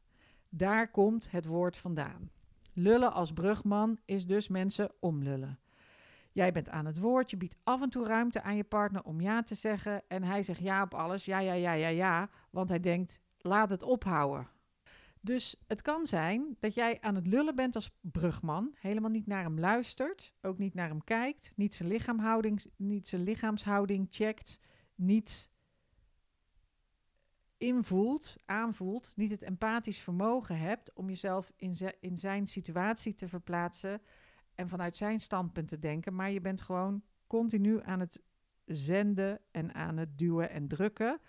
Daar 0.49 0.91
komt 0.91 1.31
het 1.31 1.45
woord 1.45 1.77
vandaan. 1.77 2.31
Lullen 2.73 3.13
als 3.13 3.33
brugman 3.33 3.99
is 4.05 4.25
dus 4.27 4.47
mensen 4.47 4.91
omlullen. 4.99 5.59
Jij 6.31 6.51
bent 6.51 6.69
aan 6.69 6.85
het 6.85 6.99
woord, 6.99 7.29
je 7.29 7.37
biedt 7.37 7.57
af 7.63 7.81
en 7.81 7.89
toe 7.89 8.05
ruimte 8.05 8.41
aan 8.41 8.55
je 8.55 8.63
partner 8.63 9.03
om 9.03 9.21
ja 9.21 9.43
te 9.43 9.55
zeggen 9.55 10.01
en 10.07 10.23
hij 10.23 10.43
zegt 10.43 10.59
ja 10.59 10.81
op 10.81 10.93
alles, 10.93 11.25
ja, 11.25 11.39
ja, 11.39 11.53
ja, 11.53 11.73
ja, 11.73 11.87
ja, 11.87 12.29
want 12.49 12.69
hij 12.69 12.79
denkt 12.79 13.21
laat 13.37 13.69
het 13.69 13.83
ophouden. 13.83 14.47
Dus 15.21 15.55
het 15.67 15.81
kan 15.81 16.05
zijn 16.05 16.55
dat 16.59 16.73
jij 16.73 17.01
aan 17.01 17.15
het 17.15 17.27
lullen 17.27 17.55
bent 17.55 17.75
als 17.75 17.91
brugman, 18.01 18.75
helemaal 18.79 19.09
niet 19.09 19.27
naar 19.27 19.43
hem 19.43 19.59
luistert, 19.59 20.33
ook 20.41 20.57
niet 20.57 20.73
naar 20.73 20.87
hem 20.87 21.03
kijkt, 21.03 21.51
niet 21.55 21.73
zijn, 21.73 21.89
lichaamhouding, 21.89 22.65
niet 22.75 23.07
zijn 23.07 23.23
lichaamshouding 23.23 24.07
checkt, 24.09 24.59
niet 24.95 25.49
invoelt, 27.57 28.35
aanvoelt, 28.45 29.13
niet 29.15 29.31
het 29.31 29.41
empathisch 29.41 29.99
vermogen 29.99 30.59
hebt 30.59 30.93
om 30.93 31.09
jezelf 31.09 31.51
in, 31.55 31.73
in 31.99 32.17
zijn 32.17 32.47
situatie 32.47 33.13
te 33.13 33.27
verplaatsen 33.27 34.01
en 34.55 34.67
vanuit 34.67 34.95
zijn 34.95 35.19
standpunt 35.19 35.67
te 35.67 35.79
denken, 35.79 36.15
maar 36.15 36.31
je 36.31 36.41
bent 36.41 36.61
gewoon 36.61 37.03
continu 37.27 37.83
aan 37.83 37.99
het 37.99 38.23
zenden 38.65 39.39
en 39.51 39.73
aan 39.73 39.97
het 39.97 40.17
duwen 40.17 40.49
en 40.49 40.67
drukken. 40.67 41.19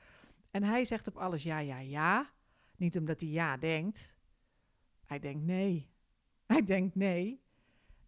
En 0.51 0.63
hij 0.63 0.85
zegt 0.85 1.09
op 1.09 1.17
alles 1.17 1.43
ja, 1.43 1.59
ja, 1.59 1.79
ja. 1.79 2.31
Niet 2.81 2.99
omdat 2.99 3.21
hij 3.21 3.31
ja 3.31 3.57
denkt. 3.57 4.17
Hij 5.05 5.19
denkt 5.19 5.45
nee. 5.45 5.91
Hij 6.53 6.63
denkt 6.63 6.95
nee. 6.95 7.43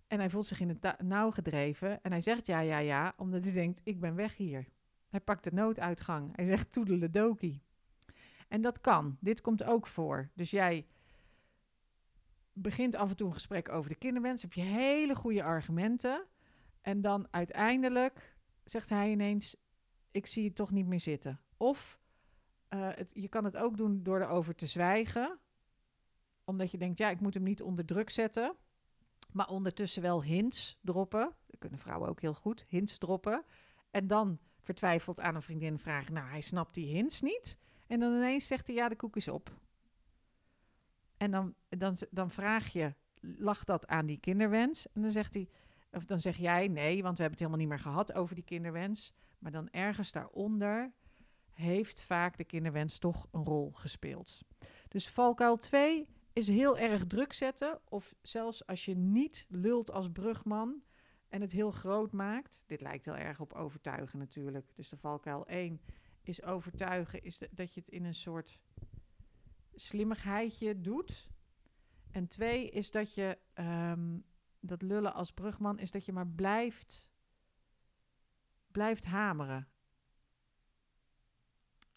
En 0.06 0.18
hij 0.18 0.30
voelt 0.30 0.46
zich 0.46 0.60
in 0.60 0.68
het 0.68 1.02
nauw 1.02 1.30
gedreven. 1.30 2.02
En 2.02 2.10
hij 2.10 2.20
zegt 2.20 2.46
ja, 2.46 2.60
ja, 2.60 2.78
ja, 2.78 3.14
omdat 3.16 3.44
hij 3.44 3.52
denkt: 3.52 3.80
ik 3.84 4.00
ben 4.00 4.14
weg 4.14 4.36
hier. 4.36 4.68
Hij 5.08 5.20
pakt 5.20 5.44
de 5.44 5.52
nooduitgang. 5.52 6.36
Hij 6.36 6.44
zegt 6.44 6.72
toedeledokie. 6.72 7.62
En 8.48 8.60
dat 8.60 8.80
kan. 8.80 9.16
Dit 9.20 9.40
komt 9.40 9.64
ook 9.64 9.86
voor. 9.86 10.30
Dus 10.34 10.50
jij 10.50 10.86
begint 12.52 12.94
af 12.94 13.10
en 13.10 13.16
toe 13.16 13.26
een 13.26 13.34
gesprek 13.34 13.68
over 13.68 13.90
de 13.90 13.96
kinderwens. 13.96 14.42
Heb 14.42 14.52
je 14.52 14.62
hele 14.62 15.14
goede 15.14 15.42
argumenten. 15.42 16.26
En 16.80 17.00
dan 17.00 17.28
uiteindelijk 17.30 18.36
zegt 18.64 18.88
hij 18.88 19.10
ineens: 19.10 19.56
Ik 20.10 20.26
zie 20.26 20.44
het 20.44 20.54
toch 20.54 20.70
niet 20.70 20.86
meer 20.86 21.00
zitten. 21.00 21.40
Of 21.56 22.01
het, 22.78 23.10
je 23.14 23.28
kan 23.28 23.44
het 23.44 23.56
ook 23.56 23.76
doen 23.76 24.02
door 24.02 24.20
erover 24.20 24.54
te 24.54 24.66
zwijgen. 24.66 25.38
Omdat 26.44 26.70
je 26.70 26.78
denkt: 26.78 26.98
Ja, 26.98 27.10
ik 27.10 27.20
moet 27.20 27.34
hem 27.34 27.42
niet 27.42 27.62
onder 27.62 27.84
druk 27.84 28.10
zetten. 28.10 28.56
Maar 29.32 29.48
ondertussen 29.48 30.02
wel 30.02 30.22
hints 30.22 30.78
droppen. 30.80 31.32
Dat 31.46 31.58
kunnen 31.58 31.78
vrouwen 31.78 32.08
ook 32.08 32.20
heel 32.20 32.34
goed. 32.34 32.64
Hints 32.68 32.98
droppen. 32.98 33.44
En 33.90 34.06
dan 34.06 34.38
vertwijfeld 34.60 35.20
aan 35.20 35.34
een 35.34 35.42
vriendin 35.42 35.78
vragen: 35.78 36.14
Nou, 36.14 36.28
hij 36.28 36.40
snapt 36.40 36.74
die 36.74 36.94
hints 36.94 37.20
niet. 37.20 37.56
En 37.86 38.00
dan 38.00 38.12
ineens 38.12 38.46
zegt 38.46 38.66
hij: 38.66 38.76
Ja, 38.76 38.88
de 38.88 38.96
koek 38.96 39.16
is 39.16 39.28
op. 39.28 39.50
En 41.16 41.30
dan, 41.30 41.54
dan, 41.68 41.96
dan 42.10 42.30
vraag 42.30 42.68
je: 42.68 42.94
Lag 43.20 43.64
dat 43.64 43.86
aan 43.86 44.06
die 44.06 44.18
kinderwens? 44.18 44.86
En 44.92 45.02
dan 45.02 45.10
zegt 45.10 45.34
hij: 45.34 45.48
Of 45.90 46.04
dan 46.04 46.18
zeg 46.20 46.36
jij 46.36 46.68
nee, 46.68 47.02
want 47.02 47.16
we 47.16 47.22
hebben 47.22 47.30
het 47.30 47.38
helemaal 47.38 47.58
niet 47.58 47.68
meer 47.68 47.92
gehad 47.92 48.12
over 48.12 48.34
die 48.34 48.44
kinderwens. 48.44 49.12
Maar 49.38 49.52
dan 49.52 49.70
ergens 49.70 50.12
daaronder 50.12 50.92
heeft 51.52 52.02
vaak 52.02 52.36
de 52.36 52.44
kinderwens 52.44 52.98
toch 52.98 53.28
een 53.30 53.44
rol 53.44 53.70
gespeeld. 53.72 54.40
Dus 54.88 55.08
valkuil 55.08 55.56
2 55.56 56.08
is 56.32 56.48
heel 56.48 56.78
erg 56.78 57.06
druk 57.06 57.32
zetten. 57.32 57.80
Of 57.88 58.14
zelfs 58.22 58.66
als 58.66 58.84
je 58.84 58.96
niet 58.96 59.46
lult 59.48 59.90
als 59.90 60.10
brugman 60.10 60.82
en 61.28 61.40
het 61.40 61.52
heel 61.52 61.70
groot 61.70 62.12
maakt. 62.12 62.64
Dit 62.66 62.80
lijkt 62.80 63.04
heel 63.04 63.16
erg 63.16 63.40
op 63.40 63.52
overtuigen 63.52 64.18
natuurlijk. 64.18 64.70
Dus 64.74 64.88
de 64.88 64.96
valkuil 64.96 65.46
1 65.46 65.80
is 66.22 66.42
overtuigen, 66.42 67.22
is 67.22 67.38
dat 67.50 67.74
je 67.74 67.80
het 67.80 67.90
in 67.90 68.04
een 68.04 68.14
soort 68.14 68.60
slimmigheidje 69.74 70.80
doet. 70.80 71.28
En 72.10 72.26
twee 72.26 72.70
is 72.70 72.90
dat 72.90 73.14
je, 73.14 73.38
ehm, 73.52 74.18
dat 74.60 74.82
lullen 74.82 75.14
als 75.14 75.32
brugman, 75.32 75.78
is 75.78 75.90
dat 75.90 76.04
je 76.04 76.12
maar 76.12 76.28
blijft, 76.28 77.12
blijft 78.70 79.04
hameren. 79.04 79.68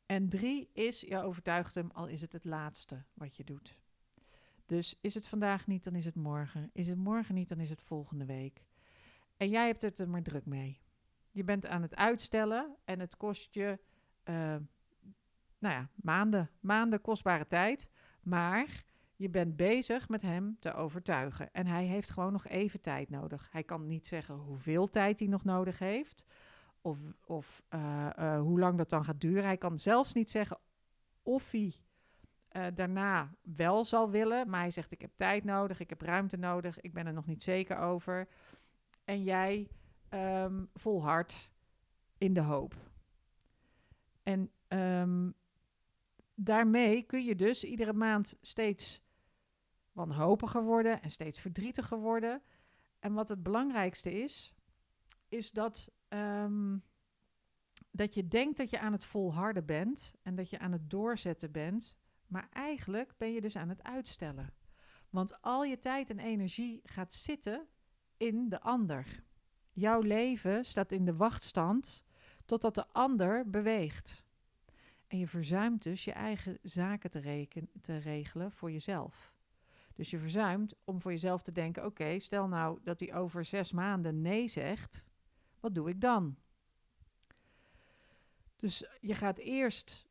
En 0.05 0.29
drie 0.29 0.69
is, 0.73 1.01
je 1.01 1.21
overtuigt 1.21 1.75
hem, 1.75 1.91
al 1.91 2.07
is 2.07 2.21
het 2.21 2.33
het 2.33 2.45
laatste 2.45 3.03
wat 3.13 3.35
je 3.35 3.43
doet. 3.43 3.79
Dus 4.65 4.97
is 5.01 5.13
het 5.13 5.27
vandaag 5.27 5.67
niet, 5.67 5.83
dan 5.83 5.95
is 5.95 6.05
het 6.05 6.15
morgen. 6.15 6.69
Is 6.73 6.87
het 6.87 6.97
morgen 6.97 7.35
niet, 7.35 7.49
dan 7.49 7.59
is 7.59 7.69
het 7.69 7.81
volgende 7.81 8.25
week. 8.25 8.65
En 9.37 9.49
jij 9.49 9.65
hebt 9.65 9.81
het 9.81 9.99
er 9.99 10.09
maar 10.09 10.21
druk 10.21 10.45
mee. 10.45 10.81
Je 11.31 11.43
bent 11.43 11.65
aan 11.65 11.81
het 11.81 11.95
uitstellen 11.95 12.75
en 12.83 12.99
het 12.99 13.17
kost 13.17 13.53
je, 13.53 13.79
uh, 14.25 14.35
nou 15.57 15.73
ja, 15.75 15.89
maanden, 15.95 16.49
maanden 16.59 17.01
kostbare 17.01 17.47
tijd. 17.47 17.89
Maar 18.21 18.83
je 19.15 19.29
bent 19.29 19.55
bezig 19.55 20.09
met 20.09 20.21
hem 20.21 20.57
te 20.59 20.73
overtuigen. 20.73 21.53
En 21.53 21.67
hij 21.67 21.85
heeft 21.85 22.09
gewoon 22.09 22.31
nog 22.31 22.47
even 22.47 22.81
tijd 22.81 23.09
nodig. 23.09 23.47
Hij 23.51 23.63
kan 23.63 23.87
niet 23.87 24.05
zeggen 24.05 24.35
hoeveel 24.35 24.89
tijd 24.89 25.19
hij 25.19 25.27
nog 25.27 25.43
nodig 25.43 25.79
heeft. 25.79 26.25
Of, 26.85 26.99
of 27.25 27.63
uh, 27.69 28.09
uh, 28.19 28.39
hoe 28.39 28.59
lang 28.59 28.77
dat 28.77 28.89
dan 28.89 29.03
gaat 29.03 29.21
duren. 29.21 29.43
Hij 29.43 29.57
kan 29.57 29.79
zelfs 29.79 30.13
niet 30.13 30.29
zeggen 30.29 30.57
of 31.23 31.51
hij 31.51 31.73
uh, 32.51 32.65
daarna 32.73 33.35
wel 33.41 33.85
zal 33.85 34.09
willen. 34.09 34.49
Maar 34.49 34.59
hij 34.59 34.71
zegt: 34.71 34.91
Ik 34.91 35.01
heb 35.01 35.11
tijd 35.15 35.43
nodig, 35.43 35.79
ik 35.79 35.89
heb 35.89 36.01
ruimte 36.01 36.37
nodig, 36.37 36.81
ik 36.81 36.93
ben 36.93 37.05
er 37.05 37.13
nog 37.13 37.25
niet 37.25 37.43
zeker 37.43 37.77
over. 37.77 38.27
En 39.03 39.23
jij 39.23 39.67
um, 40.09 40.69
volhardt 40.73 41.51
in 42.17 42.33
de 42.33 42.41
hoop. 42.41 42.75
En 44.23 44.51
um, 44.67 45.33
daarmee 46.35 47.03
kun 47.03 47.23
je 47.23 47.35
dus 47.35 47.63
iedere 47.63 47.93
maand 47.93 48.37
steeds 48.41 49.01
wanhopiger 49.91 50.63
worden 50.63 51.01
en 51.01 51.09
steeds 51.09 51.39
verdrietiger 51.39 51.97
worden. 51.97 52.41
En 52.99 53.13
wat 53.13 53.29
het 53.29 53.43
belangrijkste 53.43 54.21
is, 54.21 54.55
is 55.35 55.51
dat, 55.51 55.91
um, 56.09 56.83
dat 57.91 58.13
je 58.13 58.27
denkt 58.27 58.57
dat 58.57 58.69
je 58.69 58.79
aan 58.79 58.91
het 58.91 59.05
volharden 59.05 59.65
bent 59.65 60.15
en 60.21 60.35
dat 60.35 60.49
je 60.49 60.59
aan 60.59 60.71
het 60.71 60.89
doorzetten 60.89 61.51
bent. 61.51 61.95
Maar 62.27 62.47
eigenlijk 62.51 63.13
ben 63.17 63.33
je 63.33 63.41
dus 63.41 63.55
aan 63.55 63.69
het 63.69 63.83
uitstellen. 63.83 64.53
Want 65.09 65.41
al 65.41 65.63
je 65.63 65.79
tijd 65.79 66.09
en 66.09 66.19
energie 66.19 66.81
gaat 66.83 67.13
zitten 67.13 67.67
in 68.17 68.49
de 68.49 68.61
ander. 68.61 69.23
Jouw 69.71 70.01
leven 70.01 70.65
staat 70.65 70.91
in 70.91 71.05
de 71.05 71.15
wachtstand 71.15 72.05
totdat 72.45 72.75
de 72.75 72.87
ander 72.87 73.49
beweegt. 73.49 74.25
En 75.07 75.17
je 75.17 75.27
verzuimt 75.27 75.83
dus 75.83 76.03
je 76.03 76.11
eigen 76.11 76.57
zaken 76.61 77.09
te, 77.09 77.47
te 77.81 77.97
regelen 77.97 78.51
voor 78.51 78.71
jezelf. 78.71 79.33
Dus 79.93 80.09
je 80.09 80.19
verzuimt 80.19 80.75
om 80.83 81.01
voor 81.01 81.11
jezelf 81.11 81.41
te 81.41 81.51
denken: 81.51 81.85
oké, 81.85 82.19
stel 82.19 82.47
nou 82.47 82.79
dat 82.83 82.99
hij 82.99 83.13
over 83.13 83.45
zes 83.45 83.71
maanden 83.71 84.21
nee 84.21 84.47
zegt, 84.47 85.07
wat 85.65 85.75
doe 85.75 85.89
ik 85.89 86.01
dan? 86.01 86.35
Dus 88.55 88.85
je 89.01 89.15
gaat 89.15 89.37
eerst 89.37 90.05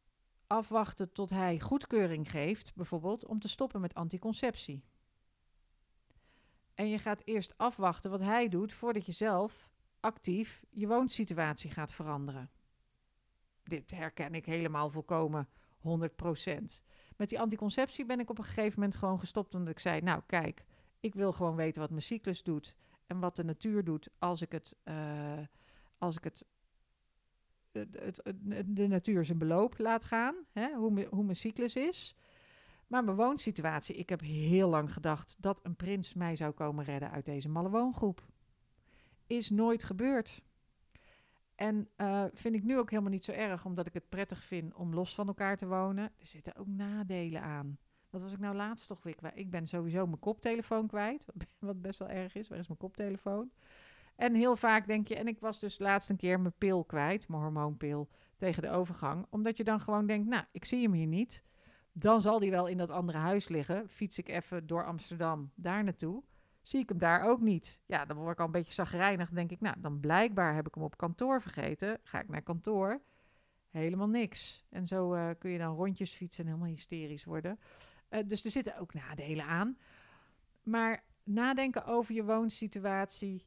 afwachten 0.46 1.12
tot 1.12 1.30
hij 1.30 1.60
goedkeuring 1.60 2.30
geeft, 2.30 2.74
bijvoorbeeld 2.74 3.26
om 3.26 3.38
te 3.38 3.48
stoppen 3.48 3.80
met 3.80 3.94
anticonceptie. 3.94 4.84
En 6.74 6.88
je 6.88 6.98
gaat 6.98 7.22
eerst 7.24 7.58
afwachten 7.58 8.10
wat 8.10 8.20
hij 8.20 8.48
doet 8.48 8.72
voordat 8.72 9.06
je 9.06 9.12
zelf 9.12 9.68
actief 10.00 10.62
je 10.70 10.86
woonsituatie 10.86 11.70
gaat 11.70 11.92
veranderen. 11.92 12.50
Dit 13.62 13.90
herken 13.90 14.34
ik 14.34 14.46
helemaal 14.46 14.90
volkomen 14.90 15.48
100%. 15.48 15.52
Met 17.16 17.28
die 17.28 17.40
anticonceptie 17.40 18.04
ben 18.04 18.20
ik 18.20 18.30
op 18.30 18.38
een 18.38 18.44
gegeven 18.44 18.80
moment 18.80 18.98
gewoon 18.98 19.18
gestopt 19.18 19.54
omdat 19.54 19.70
ik 19.70 19.78
zei: 19.78 20.00
Nou, 20.00 20.22
kijk, 20.26 20.64
ik 21.00 21.14
wil 21.14 21.32
gewoon 21.32 21.56
weten 21.56 21.80
wat 21.80 21.90
mijn 21.90 22.02
cyclus 22.02 22.42
doet 22.42 22.76
en 23.06 23.20
wat 23.20 23.36
de 23.36 23.44
natuur 23.44 23.84
doet 23.84 24.10
als 24.18 24.42
ik 24.42 24.52
het, 24.52 24.76
uh, 24.84 25.38
als 25.98 26.16
ik 26.16 26.24
het, 26.24 26.46
het, 27.72 28.22
de 28.66 28.86
natuur 28.86 29.24
zijn 29.24 29.38
beloop 29.38 29.78
laat 29.78 30.04
gaan, 30.04 30.34
hè, 30.52 30.74
hoe, 30.74 31.06
hoe 31.10 31.24
mijn 31.24 31.36
cyclus 31.36 31.76
is. 31.76 32.16
Maar 32.86 33.04
mijn 33.04 33.16
woonsituatie, 33.16 33.94
ik 33.94 34.08
heb 34.08 34.20
heel 34.20 34.68
lang 34.68 34.92
gedacht 34.92 35.36
dat 35.38 35.64
een 35.64 35.76
prins 35.76 36.14
mij 36.14 36.36
zou 36.36 36.52
komen 36.52 36.84
redden 36.84 37.10
uit 37.10 37.24
deze 37.24 37.48
malle 37.48 37.70
woongroep. 37.70 38.26
Is 39.26 39.50
nooit 39.50 39.82
gebeurd. 39.82 40.42
En 41.54 41.88
uh, 41.96 42.24
vind 42.32 42.54
ik 42.54 42.62
nu 42.62 42.78
ook 42.78 42.90
helemaal 42.90 43.10
niet 43.10 43.24
zo 43.24 43.32
erg, 43.32 43.64
omdat 43.64 43.86
ik 43.86 43.94
het 43.94 44.08
prettig 44.08 44.44
vind 44.44 44.74
om 44.74 44.94
los 44.94 45.14
van 45.14 45.26
elkaar 45.26 45.56
te 45.56 45.66
wonen. 45.66 46.04
Er 46.04 46.26
zitten 46.26 46.56
ook 46.56 46.66
nadelen 46.66 47.42
aan. 47.42 47.78
Wat 48.14 48.22
was 48.22 48.32
ik 48.32 48.38
nou 48.38 48.56
laatst 48.56 48.86
toch 48.86 49.02
weer 49.02 49.14
kwijt? 49.14 49.36
Ik 49.36 49.50
ben 49.50 49.66
sowieso 49.66 50.06
mijn 50.06 50.18
koptelefoon 50.18 50.86
kwijt, 50.86 51.24
wat 51.58 51.82
best 51.82 51.98
wel 51.98 52.08
erg 52.08 52.34
is. 52.34 52.48
Waar 52.48 52.58
is 52.58 52.66
mijn 52.66 52.78
koptelefoon? 52.78 53.50
En 54.16 54.34
heel 54.34 54.56
vaak 54.56 54.86
denk 54.86 55.08
je, 55.08 55.16
en 55.16 55.28
ik 55.28 55.40
was 55.40 55.60
dus 55.60 55.78
laatst 55.78 56.10
een 56.10 56.16
keer 56.16 56.40
mijn 56.40 56.54
pil 56.58 56.84
kwijt, 56.84 57.28
mijn 57.28 57.42
hormoonpil, 57.42 58.08
tegen 58.36 58.62
de 58.62 58.70
overgang. 58.70 59.26
Omdat 59.30 59.56
je 59.56 59.64
dan 59.64 59.80
gewoon 59.80 60.06
denkt, 60.06 60.28
nou, 60.28 60.44
ik 60.52 60.64
zie 60.64 60.82
hem 60.82 60.92
hier 60.92 61.06
niet. 61.06 61.44
Dan 61.92 62.20
zal 62.20 62.38
die 62.38 62.50
wel 62.50 62.66
in 62.66 62.78
dat 62.78 62.90
andere 62.90 63.18
huis 63.18 63.48
liggen. 63.48 63.88
Fiets 63.88 64.18
ik 64.18 64.28
even 64.28 64.66
door 64.66 64.84
Amsterdam 64.84 65.50
daar 65.54 65.84
naartoe 65.84 66.22
zie 66.66 66.80
ik 66.80 66.88
hem 66.88 66.98
daar 66.98 67.22
ook 67.22 67.40
niet. 67.40 67.80
Ja, 67.86 68.04
dan 68.04 68.16
word 68.16 68.32
ik 68.32 68.38
al 68.38 68.46
een 68.46 68.52
beetje 68.52 68.72
zagrijnig. 68.72 69.30
denk 69.30 69.50
ik, 69.50 69.60
nou, 69.60 69.76
dan 69.80 70.00
blijkbaar 70.00 70.54
heb 70.54 70.66
ik 70.66 70.74
hem 70.74 70.84
op 70.84 70.96
kantoor 70.96 71.42
vergeten. 71.42 71.98
Ga 72.02 72.20
ik 72.20 72.28
naar 72.28 72.42
kantoor, 72.42 73.00
helemaal 73.70 74.08
niks. 74.08 74.64
En 74.70 74.86
zo 74.86 75.14
uh, 75.14 75.30
kun 75.38 75.50
je 75.50 75.58
dan 75.58 75.76
rondjes 75.76 76.12
fietsen 76.12 76.44
en 76.44 76.50
helemaal 76.50 76.72
hysterisch 76.72 77.24
worden. 77.24 77.58
Uh, 78.14 78.20
dus 78.26 78.44
er 78.44 78.50
zitten 78.50 78.78
ook 78.78 78.94
nadelen 78.94 79.44
aan. 79.44 79.78
Maar 80.62 81.04
nadenken 81.24 81.84
over 81.84 82.14
je 82.14 82.24
woonsituatie 82.24 83.46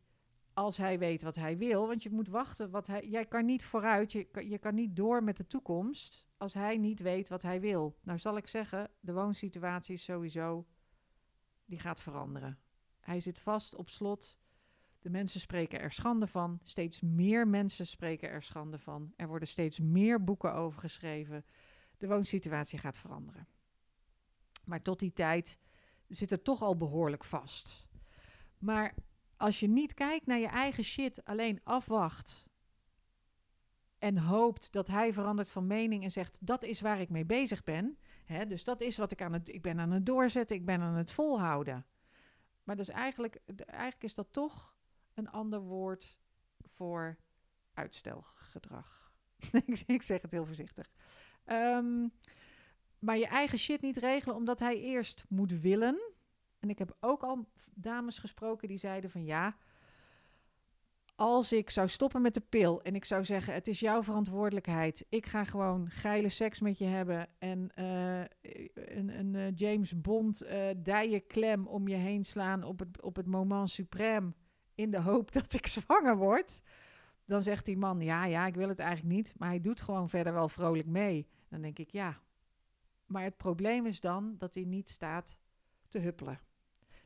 als 0.53 0.77
hij 0.77 0.99
weet 0.99 1.21
wat 1.21 1.35
hij 1.35 1.57
wil. 1.57 1.87
Want 1.87 2.03
je 2.03 2.09
moet 2.09 2.27
wachten. 2.27 2.69
Wat 2.69 2.87
hij, 2.87 3.07
jij 3.07 3.25
kan 3.25 3.45
niet 3.45 3.65
vooruit, 3.65 4.11
je, 4.11 4.27
je 4.47 4.57
kan 4.57 4.75
niet 4.75 4.95
door 4.95 5.23
met 5.23 5.37
de 5.37 5.47
toekomst 5.47 6.27
als 6.37 6.53
hij 6.53 6.77
niet 6.77 6.99
weet 6.99 7.27
wat 7.27 7.41
hij 7.41 7.61
wil. 7.61 7.97
Nou 8.01 8.19
zal 8.19 8.37
ik 8.37 8.47
zeggen, 8.47 8.89
de 8.99 9.13
woonsituatie 9.13 9.93
is 9.93 10.03
sowieso, 10.03 10.65
die 11.65 11.79
gaat 11.79 12.01
veranderen. 12.01 12.59
Hij 12.99 13.19
zit 13.19 13.39
vast 13.39 13.75
op 13.75 13.89
slot. 13.89 14.39
De 14.99 15.09
mensen 15.09 15.39
spreken 15.39 15.79
er 15.79 15.91
schande 15.91 16.27
van. 16.27 16.59
Steeds 16.63 17.01
meer 17.01 17.47
mensen 17.47 17.87
spreken 17.87 18.29
er 18.29 18.43
schande 18.43 18.79
van. 18.79 19.13
Er 19.15 19.27
worden 19.27 19.47
steeds 19.47 19.79
meer 19.79 20.23
boeken 20.23 20.53
over 20.53 20.79
geschreven. 20.79 21.45
De 21.97 22.07
woonsituatie 22.07 22.79
gaat 22.79 22.97
veranderen. 22.97 23.47
Maar 24.67 24.81
tot 24.81 24.99
die 24.99 25.13
tijd 25.13 25.59
zit 26.07 26.29
het 26.29 26.43
toch 26.43 26.61
al 26.61 26.77
behoorlijk 26.77 27.23
vast. 27.23 27.87
Maar 28.57 28.93
als 29.37 29.59
je 29.59 29.67
niet 29.67 29.93
kijkt 29.93 30.25
naar 30.25 30.39
je 30.39 30.47
eigen 30.47 30.83
shit, 30.83 31.25
alleen 31.25 31.61
afwacht 31.63 32.49
en 33.99 34.17
hoopt 34.17 34.71
dat 34.71 34.87
hij 34.87 35.13
verandert 35.13 35.49
van 35.49 35.67
mening 35.67 36.03
en 36.03 36.11
zegt 36.11 36.37
dat 36.41 36.63
is 36.63 36.81
waar 36.81 36.99
ik 36.99 37.09
mee 37.09 37.25
bezig 37.25 37.63
ben. 37.63 37.97
Hè, 38.25 38.47
dus 38.47 38.63
dat 38.63 38.81
is 38.81 38.97
wat 38.97 39.11
ik 39.11 39.21
aan 39.21 39.33
het, 39.33 39.47
ik 39.47 39.61
ben 39.61 39.79
aan 39.79 39.91
het 39.91 40.05
doorzetten, 40.05 40.55
ik 40.55 40.65
ben 40.65 40.81
aan 40.81 40.95
het 40.95 41.11
volhouden. 41.11 41.85
Maar 42.63 42.75
dus 42.75 42.89
eigenlijk, 42.89 43.39
eigenlijk 43.65 44.03
is 44.03 44.13
dat 44.13 44.33
toch 44.33 44.75
een 45.13 45.29
ander 45.29 45.59
woord 45.59 46.17
voor 46.61 47.17
uitstelgedrag. 47.73 49.11
ik 49.85 50.01
zeg 50.01 50.21
het 50.21 50.31
heel 50.31 50.45
voorzichtig. 50.45 50.91
Ehm, 51.43 52.07
maar 53.07 53.17
je 53.17 53.27
eigen 53.27 53.59
shit 53.59 53.81
niet 53.81 53.97
regelen 53.97 54.35
omdat 54.35 54.59
hij 54.59 54.79
eerst 54.81 55.23
moet 55.29 55.59
willen. 55.61 56.13
En 56.59 56.69
ik 56.69 56.79
heb 56.79 56.97
ook 56.99 57.23
al 57.23 57.47
dames 57.73 58.17
gesproken 58.17 58.67
die 58.67 58.77
zeiden 58.77 59.09
van 59.09 59.25
ja, 59.25 59.57
als 61.15 61.51
ik 61.51 61.69
zou 61.69 61.87
stoppen 61.87 62.21
met 62.21 62.33
de 62.33 62.43
pil 62.49 62.81
en 62.81 62.95
ik 62.95 63.05
zou 63.05 63.25
zeggen: 63.25 63.53
Het 63.53 63.67
is 63.67 63.79
jouw 63.79 64.03
verantwoordelijkheid. 64.03 65.05
Ik 65.09 65.25
ga 65.25 65.43
gewoon 65.43 65.89
geile 65.89 66.29
seks 66.29 66.59
met 66.59 66.77
je 66.77 66.85
hebben. 66.85 67.27
En 67.37 67.69
uh, 67.79 68.19
een, 68.73 69.19
een 69.19 69.33
uh, 69.33 69.55
James 69.55 70.01
Bond 70.01 70.43
uh, 70.43 70.69
dijenklem 70.77 71.67
om 71.67 71.87
je 71.87 71.95
heen 71.95 72.23
slaan 72.23 72.63
op 72.63 72.79
het, 72.79 73.01
op 73.01 73.15
het 73.15 73.27
moment 73.27 73.81
suprême. 73.81 74.27
In 74.75 74.91
de 74.91 75.01
hoop 75.01 75.31
dat 75.37 75.53
ik 75.53 75.67
zwanger 75.67 76.17
word. 76.17 76.61
Dan 77.25 77.41
zegt 77.41 77.65
die 77.65 77.77
man: 77.77 77.99
Ja, 77.99 78.25
ja, 78.25 78.47
ik 78.47 78.55
wil 78.55 78.69
het 78.69 78.79
eigenlijk 78.79 79.15
niet. 79.15 79.33
Maar 79.37 79.49
hij 79.49 79.61
doet 79.61 79.81
gewoon 79.81 80.09
verder 80.09 80.33
wel 80.33 80.49
vrolijk 80.49 80.87
mee. 80.87 81.27
Dan 81.49 81.61
denk 81.61 81.79
ik: 81.79 81.91
Ja. 81.91 82.25
Maar 83.07 83.23
het 83.23 83.37
probleem 83.37 83.85
is 83.85 84.01
dan 84.01 84.37
dat 84.37 84.53
hij 84.53 84.63
niet 84.63 84.89
staat 84.89 85.37
te 85.89 85.99
huppelen. 85.99 86.41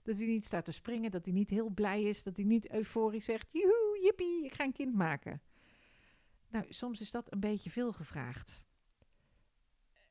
Dat 0.03 0.17
hij 0.17 0.25
niet 0.25 0.45
staat 0.45 0.65
te 0.65 0.71
springen, 0.71 1.11
dat 1.11 1.25
hij 1.25 1.33
niet 1.33 1.49
heel 1.49 1.69
blij 1.69 2.03
is, 2.03 2.23
dat 2.23 2.37
hij 2.37 2.45
niet 2.45 2.71
euforisch 2.71 3.25
zegt: 3.25 3.47
Joehoe, 3.51 3.99
jippie, 4.01 4.45
ik 4.45 4.53
ga 4.53 4.63
een 4.63 4.71
kind 4.71 4.93
maken. 4.93 5.41
Nou, 6.47 6.65
soms 6.69 7.01
is 7.01 7.11
dat 7.11 7.31
een 7.31 7.39
beetje 7.39 7.69
veel 7.69 7.93
gevraagd. 7.93 8.63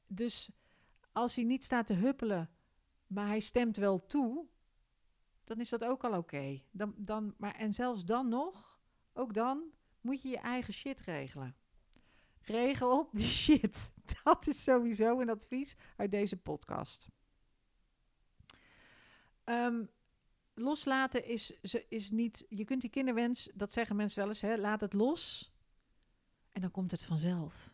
Dus 0.06 0.50
als 1.12 1.34
hij 1.34 1.44
niet 1.44 1.64
staat 1.64 1.86
te 1.86 1.94
huppelen, 1.94 2.50
maar 3.06 3.26
hij 3.26 3.40
stemt 3.40 3.76
wel 3.76 4.06
toe, 4.06 4.46
dan 5.44 5.60
is 5.60 5.68
dat 5.68 5.84
ook 5.84 6.04
al 6.04 6.18
oké. 6.18 6.62
Dan, 6.70 6.94
dan, 6.96 7.34
maar 7.38 7.54
en 7.54 7.72
zelfs 7.72 8.04
dan 8.04 8.28
nog, 8.28 8.80
ook 9.12 9.34
dan, 9.34 9.62
moet 10.00 10.22
je 10.22 10.28
je 10.28 10.38
eigen 10.38 10.74
shit 10.74 11.00
regelen. 11.00 11.56
Regel 12.50 13.08
die 13.12 13.26
shit. 13.42 13.92
Dat 14.22 14.46
is 14.46 14.62
sowieso 14.62 15.20
een 15.20 15.30
advies 15.30 15.76
uit 15.96 16.10
deze 16.10 16.36
podcast. 16.36 17.08
Um, 19.44 19.90
loslaten 20.54 21.24
is, 21.24 21.60
is 21.88 22.10
niet. 22.10 22.46
Je 22.48 22.64
kunt 22.64 22.80
die 22.80 22.90
kinderwens, 22.90 23.50
dat 23.54 23.72
zeggen 23.72 23.96
mensen 23.96 24.18
wel 24.18 24.28
eens, 24.28 24.40
hè, 24.40 24.56
laat 24.56 24.80
het 24.80 24.92
los. 24.92 25.52
En 26.52 26.60
dan 26.60 26.70
komt 26.70 26.90
het 26.90 27.04
vanzelf. 27.04 27.70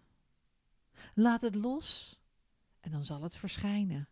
Laat 1.15 1.41
het 1.41 1.55
los 1.55 2.21
en 2.81 2.91
dan 2.91 3.05
zal 3.05 3.23
het 3.23 3.37
verschijnen. 3.37 4.09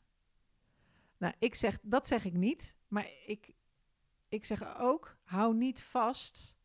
Nou, 1.17 1.35
ik 1.39 1.55
zeg, 1.55 1.79
dat 1.83 2.07
zeg 2.07 2.25
ik 2.25 2.33
niet, 2.33 2.75
maar 2.89 3.11
ik, 3.27 3.55
ik 4.29 4.45
zeg 4.45 4.79
ook, 4.79 5.17
hou 5.23 5.55
niet 5.55 5.83
vast 5.83 6.59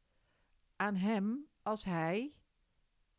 aan 0.75 0.96
hem 0.96 1.48
als 1.62 1.84
hij 1.84 2.34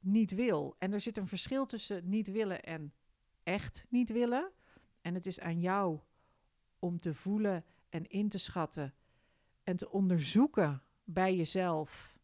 niet 0.00 0.34
wil. 0.34 0.76
En 0.78 0.92
er 0.92 1.00
zit 1.00 1.16
een 1.16 1.26
verschil 1.26 1.66
tussen 1.66 2.08
niet 2.08 2.30
willen 2.30 2.62
en 2.62 2.92
echt 3.42 3.86
niet 3.88 4.10
willen. 4.10 4.50
En 5.00 5.14
het 5.14 5.26
is 5.26 5.40
aan 5.40 5.60
jou 5.60 5.98
om 6.78 7.00
te 7.00 7.14
voelen 7.14 7.64
en 7.88 8.06
in 8.06 8.28
te 8.28 8.38
schatten 8.38 8.94
en 9.62 9.76
te 9.76 9.90
onderzoeken 9.90 10.82
bij 11.04 11.36
jezelf 11.36 12.18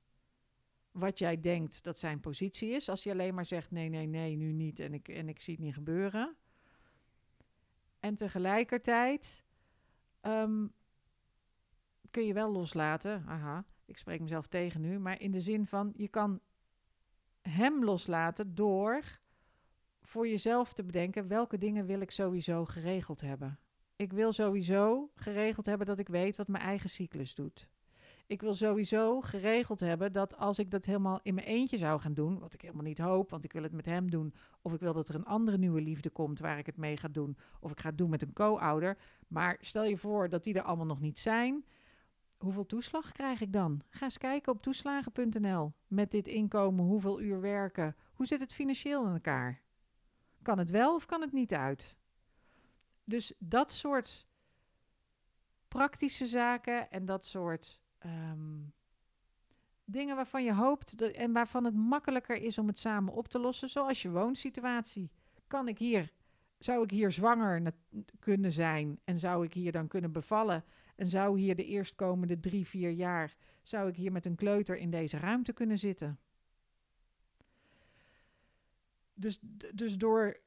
wat 0.90 1.18
jij 1.18 1.40
denkt 1.40 1.82
dat 1.82 1.98
zijn 1.98 2.20
positie 2.20 2.70
is. 2.70 2.88
Als 2.88 3.02
je 3.02 3.10
alleen 3.10 3.34
maar 3.34 3.44
zegt 3.44 3.70
nee, 3.70 3.88
nee, 3.88 4.06
nee, 4.06 4.36
nu 4.36 4.52
niet 4.52 4.80
en 4.80 4.94
ik, 4.94 5.08
en 5.08 5.28
ik 5.28 5.40
zie 5.40 5.54
het 5.54 5.62
niet 5.62 5.74
gebeuren. 5.74 6.36
En 8.00 8.14
tegelijkertijd 8.14 9.44
um, 10.22 10.72
kun 12.10 12.26
je 12.26 12.32
wel 12.32 12.52
loslaten. 12.52 13.24
Aha, 13.26 13.64
ik 13.84 13.98
spreek 13.98 14.20
mezelf 14.20 14.46
tegen 14.46 14.80
nu. 14.80 14.98
Maar 14.98 15.20
in 15.20 15.30
de 15.30 15.40
zin 15.40 15.66
van 15.66 15.92
je 15.96 16.08
kan 16.08 16.40
hem 17.48 17.84
loslaten 17.84 18.54
door 18.54 19.02
voor 20.02 20.28
jezelf 20.28 20.72
te 20.72 20.84
bedenken 20.84 21.28
welke 21.28 21.58
dingen 21.58 21.86
wil 21.86 22.00
ik 22.00 22.10
sowieso 22.10 22.64
geregeld 22.64 23.20
hebben. 23.20 23.58
Ik 23.96 24.12
wil 24.12 24.32
sowieso 24.32 25.10
geregeld 25.14 25.66
hebben 25.66 25.86
dat 25.86 25.98
ik 25.98 26.08
weet 26.08 26.36
wat 26.36 26.48
mijn 26.48 26.64
eigen 26.64 26.90
cyclus 26.90 27.34
doet. 27.34 27.68
Ik 28.26 28.40
wil 28.40 28.54
sowieso 28.54 29.20
geregeld 29.20 29.80
hebben 29.80 30.12
dat 30.12 30.36
als 30.36 30.58
ik 30.58 30.70
dat 30.70 30.84
helemaal 30.84 31.20
in 31.22 31.34
mijn 31.34 31.46
eentje 31.46 31.78
zou 31.78 32.00
gaan 32.00 32.14
doen, 32.14 32.38
wat 32.38 32.54
ik 32.54 32.60
helemaal 32.60 32.84
niet 32.84 32.98
hoop, 32.98 33.30
want 33.30 33.44
ik 33.44 33.52
wil 33.52 33.62
het 33.62 33.72
met 33.72 33.84
hem 33.84 34.10
doen, 34.10 34.34
of 34.62 34.72
ik 34.72 34.80
wil 34.80 34.92
dat 34.92 35.08
er 35.08 35.14
een 35.14 35.24
andere 35.24 35.58
nieuwe 35.58 35.80
liefde 35.80 36.10
komt 36.10 36.38
waar 36.38 36.58
ik 36.58 36.66
het 36.66 36.76
mee 36.76 36.96
ga 36.96 37.08
doen, 37.08 37.36
of 37.60 37.70
ik 37.70 37.80
ga 37.80 37.88
het 37.88 37.98
doen 37.98 38.10
met 38.10 38.22
een 38.22 38.32
co-ouder. 38.32 38.96
Maar 39.28 39.56
stel 39.60 39.84
je 39.84 39.96
voor 39.96 40.28
dat 40.28 40.44
die 40.44 40.54
er 40.54 40.62
allemaal 40.62 40.86
nog 40.86 41.00
niet 41.00 41.18
zijn. 41.18 41.64
Hoeveel 42.36 42.66
toeslag 42.66 43.12
krijg 43.12 43.40
ik 43.40 43.52
dan? 43.52 43.82
Ga 43.88 44.04
eens 44.04 44.18
kijken 44.18 44.52
op 44.52 44.62
toeslagen.nl. 44.62 45.72
Met 45.86 46.10
dit 46.10 46.28
inkomen, 46.28 46.84
hoeveel 46.84 47.20
uur 47.20 47.40
werken? 47.40 47.96
Hoe 48.12 48.26
zit 48.26 48.40
het 48.40 48.52
financieel 48.52 49.06
in 49.06 49.12
elkaar? 49.12 49.62
Kan 50.42 50.58
het 50.58 50.70
wel 50.70 50.94
of 50.94 51.06
kan 51.06 51.20
het 51.20 51.32
niet 51.32 51.54
uit? 51.54 51.96
Dus 53.04 53.34
dat 53.38 53.70
soort 53.70 54.26
praktische 55.68 56.26
zaken 56.26 56.90
en 56.90 57.04
dat 57.04 57.24
soort 57.24 57.80
ehm, 57.98 58.60
dingen 59.84 60.16
waarvan 60.16 60.44
je 60.44 60.54
hoopt 60.54 61.12
en 61.12 61.32
waarvan 61.32 61.64
het 61.64 61.74
makkelijker 61.74 62.36
is 62.36 62.58
om 62.58 62.66
het 62.66 62.78
samen 62.78 63.12
op 63.12 63.28
te 63.28 63.38
lossen, 63.38 63.68
zoals 63.68 64.02
je 64.02 64.10
woonsituatie. 64.10 65.10
Kan 65.46 65.68
ik 65.68 65.78
hier, 65.78 66.12
zou 66.58 66.82
ik 66.82 66.90
hier 66.90 67.12
zwanger 67.12 67.72
kunnen 68.18 68.52
zijn 68.52 69.00
en 69.04 69.18
zou 69.18 69.44
ik 69.44 69.54
hier 69.54 69.72
dan 69.72 69.88
kunnen 69.88 70.12
bevallen 70.12 70.64
en 70.96 71.06
zou 71.06 71.38
hier 71.38 71.56
de 71.56 71.64
eerstkomende 71.64 72.40
drie, 72.40 72.66
vier 72.66 72.90
jaar, 72.90 73.36
zou 73.62 73.88
ik 73.88 73.96
hier 73.96 74.12
met 74.12 74.26
een 74.26 74.34
kleuter 74.34 74.76
in 74.76 74.90
deze 74.90 75.18
ruimte 75.18 75.52
kunnen 75.52 75.78
zitten? 75.78 76.18
Dus, 79.14 79.38
dus 79.74 79.96
door 79.96 80.40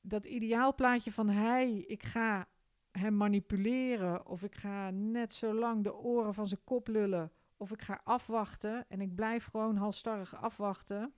dat 0.00 0.24
ideaalplaatje 0.24 1.12
van 1.12 1.28
hij, 1.28 1.78
ik 1.78 2.02
ga 2.02 2.48
hem 2.90 3.16
manipuleren 3.16 4.26
of 4.26 4.42
ik 4.42 4.54
ga 4.54 4.90
net 4.90 5.32
zo 5.32 5.54
lang 5.54 5.84
de 5.84 5.94
oren 5.94 6.34
van 6.34 6.46
zijn 6.46 6.64
kop 6.64 6.88
lullen 6.88 7.32
of 7.56 7.70
ik 7.70 7.82
ga 7.82 8.00
afwachten 8.04 8.84
en 8.88 9.00
ik 9.00 9.14
blijf 9.14 9.44
gewoon 9.44 9.76
halstarrig 9.76 10.34
afwachten. 10.34 11.12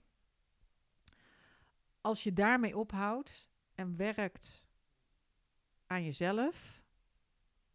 Als 2.01 2.23
je 2.23 2.33
daarmee 2.33 2.77
ophoudt 2.77 3.49
en 3.75 3.95
werkt 3.95 4.67
aan 5.85 6.03
jezelf, 6.03 6.80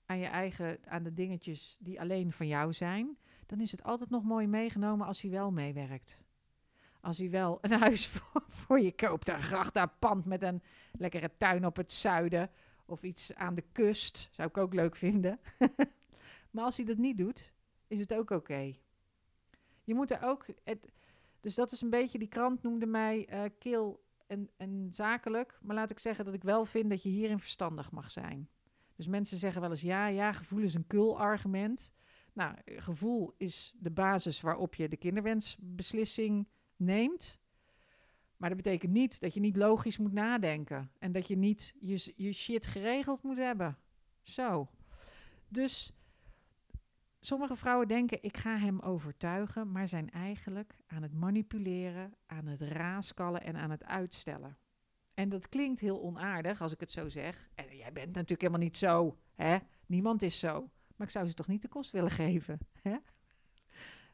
aan 0.06 0.18
je 0.18 0.26
eigen, 0.26 0.78
aan 0.84 1.02
de 1.02 1.12
dingetjes 1.12 1.76
die 1.78 2.00
alleen 2.00 2.32
van 2.32 2.46
jou 2.46 2.72
zijn, 2.72 3.16
dan 3.46 3.60
is 3.60 3.70
het 3.70 3.82
altijd 3.82 4.10
nog 4.10 4.22
mooi 4.22 4.46
meegenomen 4.46 5.06
als 5.06 5.20
hij 5.20 5.30
wel 5.30 5.50
meewerkt. 5.50 6.24
Als 7.00 7.18
hij 7.18 7.30
wel 7.30 7.58
een 7.60 7.72
huis 7.72 8.06
voor, 8.58 8.80
je 8.80 8.92
koopt, 8.92 9.28
een 9.28 9.40
grachterpand 9.40 10.24
met 10.24 10.42
een 10.42 10.62
lekkere 10.92 11.30
tuin 11.36 11.66
op 11.66 11.76
het 11.76 11.92
zuiden 11.92 12.50
of 12.84 13.02
iets 13.02 13.34
aan 13.34 13.54
de 13.54 13.64
kust, 13.72 14.28
zou 14.32 14.48
ik 14.48 14.56
ook 14.56 14.74
leuk 14.74 14.96
vinden. 14.96 15.40
maar 16.50 16.64
als 16.64 16.76
hij 16.76 16.86
dat 16.86 16.96
niet 16.96 17.18
doet, 17.18 17.54
is 17.86 17.98
het 17.98 18.14
ook 18.14 18.30
oké. 18.30 18.74
Je 19.84 19.94
moet 19.94 20.10
er 20.10 20.22
ook. 20.22 20.46
Het, 20.64 20.88
dus 21.40 21.54
dat 21.54 21.72
is 21.72 21.80
een 21.80 21.90
beetje, 21.90 22.18
die 22.18 22.28
krant 22.28 22.62
noemde 22.62 22.86
mij 22.86 23.28
uh, 23.32 23.42
kil 23.58 24.04
en, 24.26 24.50
en 24.56 24.86
zakelijk. 24.90 25.58
Maar 25.62 25.76
laat 25.76 25.90
ik 25.90 25.98
zeggen 25.98 26.24
dat 26.24 26.34
ik 26.34 26.42
wel 26.42 26.64
vind 26.64 26.90
dat 26.90 27.02
je 27.02 27.08
hierin 27.08 27.38
verstandig 27.38 27.90
mag 27.90 28.10
zijn. 28.10 28.48
Dus 28.96 29.06
mensen 29.06 29.38
zeggen 29.38 29.60
wel 29.60 29.70
eens: 29.70 29.80
ja, 29.80 30.06
ja, 30.06 30.32
gevoel 30.32 30.60
is 30.60 30.74
een 30.74 30.86
kul-argument. 30.86 31.92
Nou, 32.32 32.54
gevoel 32.64 33.34
is 33.36 33.74
de 33.78 33.90
basis 33.90 34.40
waarop 34.40 34.74
je 34.74 34.88
de 34.88 34.96
kinderwensbeslissing 34.96 36.48
neemt. 36.76 37.40
Maar 38.36 38.48
dat 38.48 38.58
betekent 38.62 38.92
niet 38.92 39.20
dat 39.20 39.34
je 39.34 39.40
niet 39.40 39.56
logisch 39.56 39.98
moet 39.98 40.12
nadenken. 40.12 40.90
En 40.98 41.12
dat 41.12 41.28
je 41.28 41.36
niet 41.36 41.74
je, 41.80 42.12
je 42.16 42.32
shit 42.32 42.66
geregeld 42.66 43.22
moet 43.22 43.36
hebben. 43.36 43.78
Zo. 44.22 44.68
Dus 45.48 45.92
sommige 47.20 47.56
vrouwen 47.56 47.88
denken: 47.88 48.22
ik 48.22 48.36
ga 48.36 48.56
hem 48.56 48.80
overtuigen. 48.80 49.72
Maar 49.72 49.88
zijn 49.88 50.10
eigenlijk 50.10 50.76
aan 50.86 51.02
het 51.02 51.14
manipuleren, 51.14 52.14
aan 52.26 52.46
het 52.46 52.60
raaskallen 52.60 53.42
en 53.42 53.56
aan 53.56 53.70
het 53.70 53.84
uitstellen. 53.84 54.56
En 55.16 55.28
dat 55.28 55.48
klinkt 55.48 55.80
heel 55.80 56.02
onaardig 56.02 56.60
als 56.60 56.72
ik 56.72 56.80
het 56.80 56.90
zo 56.90 57.08
zeg. 57.08 57.48
En 57.54 57.76
jij 57.76 57.92
bent 57.92 58.06
natuurlijk 58.06 58.40
helemaal 58.40 58.60
niet 58.60 58.76
zo. 58.76 59.18
Hè? 59.34 59.56
Niemand 59.86 60.22
is 60.22 60.38
zo. 60.38 60.70
Maar 60.96 61.06
ik 61.06 61.12
zou 61.12 61.26
ze 61.26 61.34
toch 61.34 61.46
niet 61.46 61.62
de 61.62 61.68
kost 61.68 61.90
willen 61.90 62.10
geven. 62.10 62.58
Hè? 62.82 62.96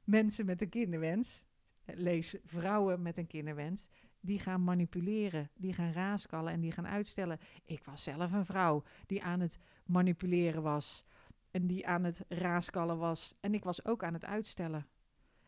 Mensen 0.04 0.46
met 0.46 0.62
een 0.62 0.68
kinderwens 0.68 1.44
lees 1.84 2.36
vrouwen 2.44 3.02
met 3.02 3.18
een 3.18 3.26
kinderwens, 3.26 3.88
die 4.20 4.38
gaan 4.38 4.64
manipuleren, 4.64 5.50
die 5.54 5.72
gaan 5.72 5.92
raaskallen 5.92 6.52
en 6.52 6.60
die 6.60 6.72
gaan 6.72 6.86
uitstellen. 6.86 7.38
Ik 7.64 7.84
was 7.84 8.02
zelf 8.02 8.32
een 8.32 8.44
vrouw 8.44 8.82
die 9.06 9.22
aan 9.22 9.40
het 9.40 9.58
manipuleren 9.86 10.62
was 10.62 11.04
en 11.50 11.66
die 11.66 11.86
aan 11.86 12.04
het 12.04 12.24
raaskallen 12.28 12.98
was. 12.98 13.34
En 13.40 13.54
ik 13.54 13.64
was 13.64 13.84
ook 13.84 14.04
aan 14.04 14.12
het 14.12 14.24
uitstellen. 14.24 14.86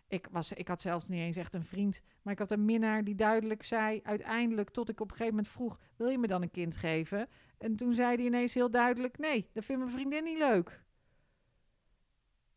Ik, 0.09 0.29
was, 0.31 0.53
ik 0.53 0.69
had 0.69 0.81
zelfs 0.81 1.09
niet 1.09 1.21
eens 1.21 1.37
echt 1.37 1.55
een 1.55 1.64
vriend, 1.64 2.01
maar 2.23 2.33
ik 2.33 2.38
had 2.38 2.51
een 2.51 2.64
minnaar 2.64 3.05
die 3.05 3.14
duidelijk 3.14 3.62
zei, 3.62 4.01
uiteindelijk 4.03 4.71
tot 4.71 4.88
ik 4.88 5.01
op 5.01 5.11
een 5.11 5.17
gegeven 5.17 5.37
moment 5.37 5.53
vroeg, 5.53 5.79
wil 5.97 6.09
je 6.09 6.19
me 6.19 6.27
dan 6.27 6.43
een 6.43 6.51
kind 6.51 6.77
geven? 6.77 7.29
En 7.59 7.77
toen 7.77 7.95
zei 7.95 8.17
hij 8.17 8.25
ineens 8.25 8.55
heel 8.55 8.71
duidelijk, 8.71 9.19
nee, 9.19 9.49
dat 9.53 9.64
vindt 9.64 9.83
mijn 9.83 9.95
vriendin 9.95 10.25
niet 10.25 10.38
leuk. 10.38 10.83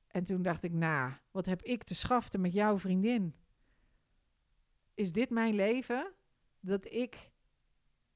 En 0.08 0.24
toen 0.24 0.42
dacht 0.42 0.64
ik, 0.64 0.74
nou, 0.74 1.12
wat 1.32 1.46
heb 1.46 1.62
ik 1.62 1.84
te 1.84 1.96
schaften 1.96 2.42
met 2.42 2.54
jouw 2.54 2.80
vriendin? 2.80 3.36
is 4.98 5.12
dit 5.12 5.30
mijn 5.30 5.56
leven? 5.56 6.14
Dat 6.60 6.92
ik 6.92 7.32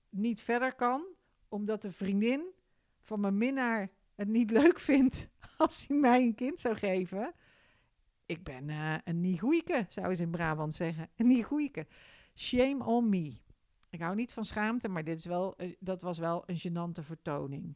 niet 0.10 0.42
verder 0.42 0.76
kan, 0.76 1.06
omdat 1.48 1.82
de 1.82 1.92
vriendin 1.92 2.54
van 3.02 3.20
mijn 3.20 3.38
minnaar 3.38 3.90
het 4.16 4.28
niet 4.28 4.52
leuk 4.52 4.80
vindt 4.80 5.30
als 5.58 5.88
hij 5.88 5.98
mij 5.98 6.22
een 6.22 6.36
kind 6.36 6.60
zou 6.60 6.76
geven. 6.76 7.34
Ik 8.32 8.44
ben 8.44 8.70
uh, 8.70 8.96
een 9.04 9.22
niet 9.22 9.42
zou 9.88 10.16
ze 10.16 10.24
in 10.24 10.32
Brabant 10.32 10.74
zeggen. 10.74 11.10
Een 11.16 11.28
niet 11.28 11.86
Shame 12.36 12.86
on 12.86 13.10
me. 13.10 13.38
Ik 13.90 14.02
hou 14.02 14.16
niet 14.16 14.34
van 14.34 14.46
schaamte, 14.46 14.88
maar 14.88 15.04
dit 15.04 15.18
is 15.18 15.26
wel, 15.26 15.62
uh, 15.62 15.76
dat 15.80 16.02
was 16.02 16.18
wel 16.18 16.44
een 16.46 16.60
gênante 16.60 17.06
vertoning. 17.06 17.76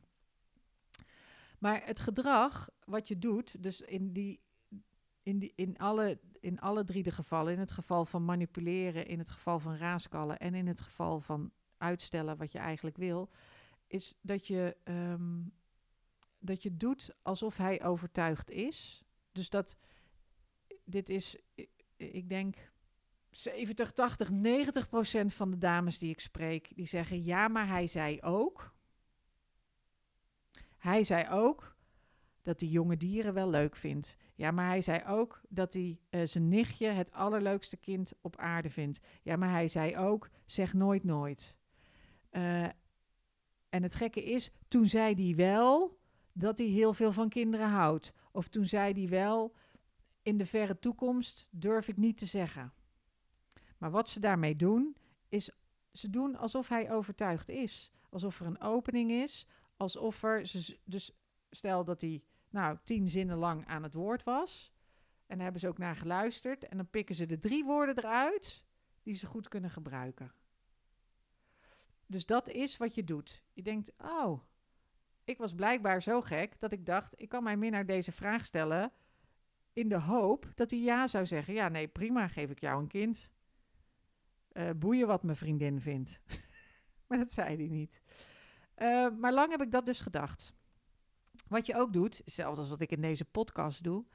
Maar 1.59 1.85
het 1.85 1.99
gedrag 1.99 2.69
wat 2.85 3.07
je 3.07 3.19
doet, 3.19 3.63
dus 3.63 3.81
in, 3.81 4.13
die, 4.13 4.41
in, 5.23 5.39
die, 5.39 5.53
in, 5.55 5.77
alle, 5.77 6.19
in 6.39 6.59
alle 6.59 6.83
drie 6.83 7.03
de 7.03 7.11
gevallen, 7.11 7.53
in 7.53 7.59
het 7.59 7.71
geval 7.71 8.05
van 8.05 8.25
manipuleren, 8.25 9.07
in 9.07 9.19
het 9.19 9.29
geval 9.29 9.59
van 9.59 9.75
raaskallen 9.75 10.39
en 10.39 10.53
in 10.53 10.67
het 10.67 10.79
geval 10.79 11.19
van 11.19 11.51
uitstellen 11.77 12.37
wat 12.37 12.51
je 12.51 12.59
eigenlijk 12.59 12.97
wil, 12.97 13.29
is 13.87 14.17
dat 14.21 14.47
je, 14.47 14.77
um, 14.83 15.53
dat 16.39 16.63
je 16.63 16.77
doet 16.77 17.15
alsof 17.21 17.57
hij 17.57 17.83
overtuigd 17.83 18.51
is. 18.51 19.03
Dus 19.31 19.49
dat 19.49 19.77
dit 20.85 21.09
is, 21.09 21.37
ik 21.97 22.29
denk, 22.29 22.55
70, 23.31 23.91
80, 23.91 24.29
90 24.29 24.89
procent 24.89 25.33
van 25.33 25.51
de 25.51 25.57
dames 25.57 25.97
die 25.97 26.09
ik 26.09 26.19
spreek, 26.19 26.75
die 26.75 26.87
zeggen 26.87 27.23
ja, 27.23 27.47
maar 27.47 27.67
hij 27.67 27.87
zei 27.87 28.21
ook. 28.21 28.73
Hij 30.77 31.03
zei 31.03 31.29
ook 31.29 31.75
dat 32.41 32.59
hij 32.59 32.69
jonge 32.69 32.97
dieren 32.97 33.33
wel 33.33 33.49
leuk 33.49 33.75
vindt. 33.75 34.17
Ja, 34.35 34.51
maar 34.51 34.67
hij 34.67 34.81
zei 34.81 35.03
ook 35.07 35.41
dat 35.49 35.73
hij 35.73 35.99
uh, 36.09 36.21
zijn 36.25 36.49
nichtje 36.49 36.87
het 36.87 37.11
allerleukste 37.11 37.77
kind 37.77 38.13
op 38.21 38.37
aarde 38.37 38.69
vindt. 38.69 38.99
Ja, 39.21 39.35
maar 39.35 39.49
hij 39.49 39.67
zei 39.67 39.97
ook, 39.97 40.29
zeg 40.45 40.73
nooit 40.73 41.03
nooit. 41.03 41.55
Uh, 42.31 42.63
en 43.69 43.83
het 43.83 43.95
gekke 43.95 44.23
is, 44.23 44.51
toen 44.67 44.85
zei 44.85 45.13
hij 45.25 45.35
wel 45.35 45.99
dat 46.31 46.57
hij 46.57 46.67
heel 46.67 46.93
veel 46.93 47.11
van 47.11 47.29
kinderen 47.29 47.69
houdt. 47.69 48.13
Of 48.31 48.47
toen 48.47 48.65
zei 48.65 48.93
hij 48.93 49.09
wel, 49.09 49.55
in 50.25 50.37
de 50.37 50.45
verre 50.45 50.79
toekomst 50.79 51.47
durf 51.51 51.87
ik 51.87 51.97
niet 51.97 52.17
te 52.17 52.25
zeggen. 52.25 52.73
Maar 53.77 53.91
wat 53.91 54.09
ze 54.09 54.19
daarmee 54.19 54.55
doen, 54.55 54.97
is 55.29 55.51
ze 55.91 56.09
doen 56.09 56.35
alsof 56.35 56.69
hij 56.69 56.91
overtuigd 56.91 57.49
is. 57.49 57.91
Alsof 58.09 58.39
er 58.39 58.45
een 58.45 58.61
opening 58.61 59.11
is, 59.11 59.47
alsof 59.77 60.23
er, 60.23 60.51
dus 60.83 61.11
stel 61.49 61.83
dat 61.83 62.01
hij 62.01 62.23
nou 62.49 62.77
tien 62.83 63.07
zinnen 63.07 63.37
lang 63.37 63.67
aan 63.67 63.83
het 63.83 63.93
woord 63.93 64.23
was. 64.23 64.73
En 65.25 65.35
daar 65.35 65.43
hebben 65.43 65.61
ze 65.61 65.67
ook 65.67 65.77
naar 65.77 65.95
geluisterd. 65.95 66.67
En 66.67 66.77
dan 66.77 66.89
pikken 66.89 67.15
ze 67.15 67.25
de 67.25 67.39
drie 67.39 67.63
woorden 67.63 67.97
eruit 67.97 68.65
die 69.03 69.15
ze 69.15 69.25
goed 69.25 69.47
kunnen 69.47 69.69
gebruiken. 69.69 70.31
Dus 72.05 72.25
dat 72.25 72.49
is 72.49 72.77
wat 72.77 72.95
je 72.95 73.03
doet. 73.03 73.43
Je 73.53 73.61
denkt, 73.61 73.93
oh, 73.97 74.41
ik 75.23 75.37
was 75.37 75.53
blijkbaar 75.53 76.01
zo 76.01 76.21
gek 76.21 76.59
dat 76.59 76.71
ik 76.71 76.85
dacht, 76.85 77.21
ik 77.21 77.29
kan 77.29 77.43
mijn 77.43 77.59
minnaar 77.59 77.85
deze 77.85 78.11
vraag 78.11 78.45
stellen 78.45 78.91
in 79.75 79.89
de 79.89 79.99
hoop 79.99 80.51
dat 80.55 80.71
hij 80.71 80.79
ja 80.79 81.07
zou 81.07 81.25
zeggen. 81.25 81.53
Ja, 81.53 81.69
nee, 81.69 81.87
prima, 81.87 82.27
geef 82.27 82.49
ik 82.49 82.59
jou 82.59 82.81
een 82.81 82.87
kind. 82.87 83.29
Uh, 84.53 84.69
boeien 84.75 85.07
wat 85.07 85.23
mijn 85.23 85.37
vriendin 85.37 85.81
vindt. 85.81 86.19
maar 87.07 87.17
dat 87.17 87.31
zei 87.31 87.55
hij 87.55 87.67
niet. 87.67 88.01
Uh, 88.77 89.09
maar 89.19 89.33
lang 89.33 89.51
heb 89.51 89.61
ik 89.61 89.71
dat 89.71 89.85
dus 89.85 90.01
gedacht. 90.01 90.53
Wat 91.47 91.65
je 91.65 91.75
ook 91.75 91.93
doet, 91.93 92.17
hetzelfde 92.17 92.61
als 92.61 92.69
wat 92.69 92.81
ik 92.81 92.91
in 92.91 93.01
deze 93.01 93.25
podcast 93.25 93.83
doe. 93.83 94.05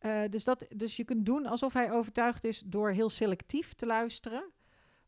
Uh, 0.00 0.22
dus, 0.30 0.44
dat, 0.44 0.66
dus 0.76 0.96
je 0.96 1.04
kunt 1.04 1.26
doen 1.26 1.46
alsof 1.46 1.72
hij 1.72 1.92
overtuigd 1.92 2.44
is 2.44 2.62
door 2.66 2.90
heel 2.90 3.10
selectief 3.10 3.74
te 3.74 3.86
luisteren. 3.86 4.50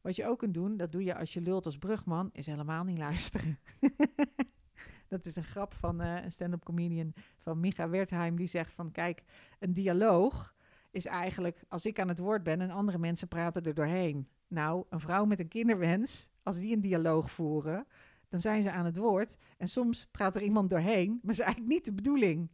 Wat 0.00 0.16
je 0.16 0.26
ook 0.26 0.38
kunt 0.38 0.54
doen, 0.54 0.76
dat 0.76 0.92
doe 0.92 1.04
je 1.04 1.16
als 1.16 1.32
je 1.32 1.40
lult 1.40 1.66
als 1.66 1.78
brugman, 1.78 2.30
is 2.32 2.46
helemaal 2.46 2.84
niet 2.84 2.98
luisteren. 2.98 3.58
dat 5.08 5.24
is 5.24 5.36
een 5.36 5.44
grap 5.44 5.74
van 5.74 6.02
uh, 6.02 6.22
een 6.22 6.32
stand-up 6.32 6.64
comedian 6.64 7.12
van 7.38 7.60
Micha 7.60 7.88
Wertheim. 7.88 8.36
Die 8.36 8.46
zegt 8.46 8.72
van, 8.72 8.90
kijk, 8.90 9.22
een 9.58 9.74
dialoog 9.74 10.54
is 10.90 11.06
eigenlijk, 11.06 11.64
als 11.68 11.86
ik 11.86 12.00
aan 12.00 12.08
het 12.08 12.18
woord 12.18 12.42
ben 12.42 12.60
en 12.60 12.70
andere 12.70 12.98
mensen 12.98 13.28
praten 13.28 13.62
er 13.62 13.74
doorheen. 13.74 14.28
Nou, 14.48 14.84
een 14.88 15.00
vrouw 15.00 15.24
met 15.24 15.40
een 15.40 15.48
kinderwens, 15.48 16.30
als 16.42 16.58
die 16.58 16.74
een 16.74 16.80
dialoog 16.80 17.30
voeren, 17.30 17.86
dan 18.28 18.40
zijn 18.40 18.62
ze 18.62 18.70
aan 18.70 18.84
het 18.84 18.96
woord. 18.96 19.36
En 19.56 19.68
soms 19.68 20.06
praat 20.10 20.36
er 20.36 20.42
iemand 20.42 20.70
doorheen, 20.70 21.20
maar 21.22 21.32
is 21.32 21.38
eigenlijk 21.40 21.72
niet 21.72 21.84
de 21.84 21.92
bedoeling. 21.92 22.50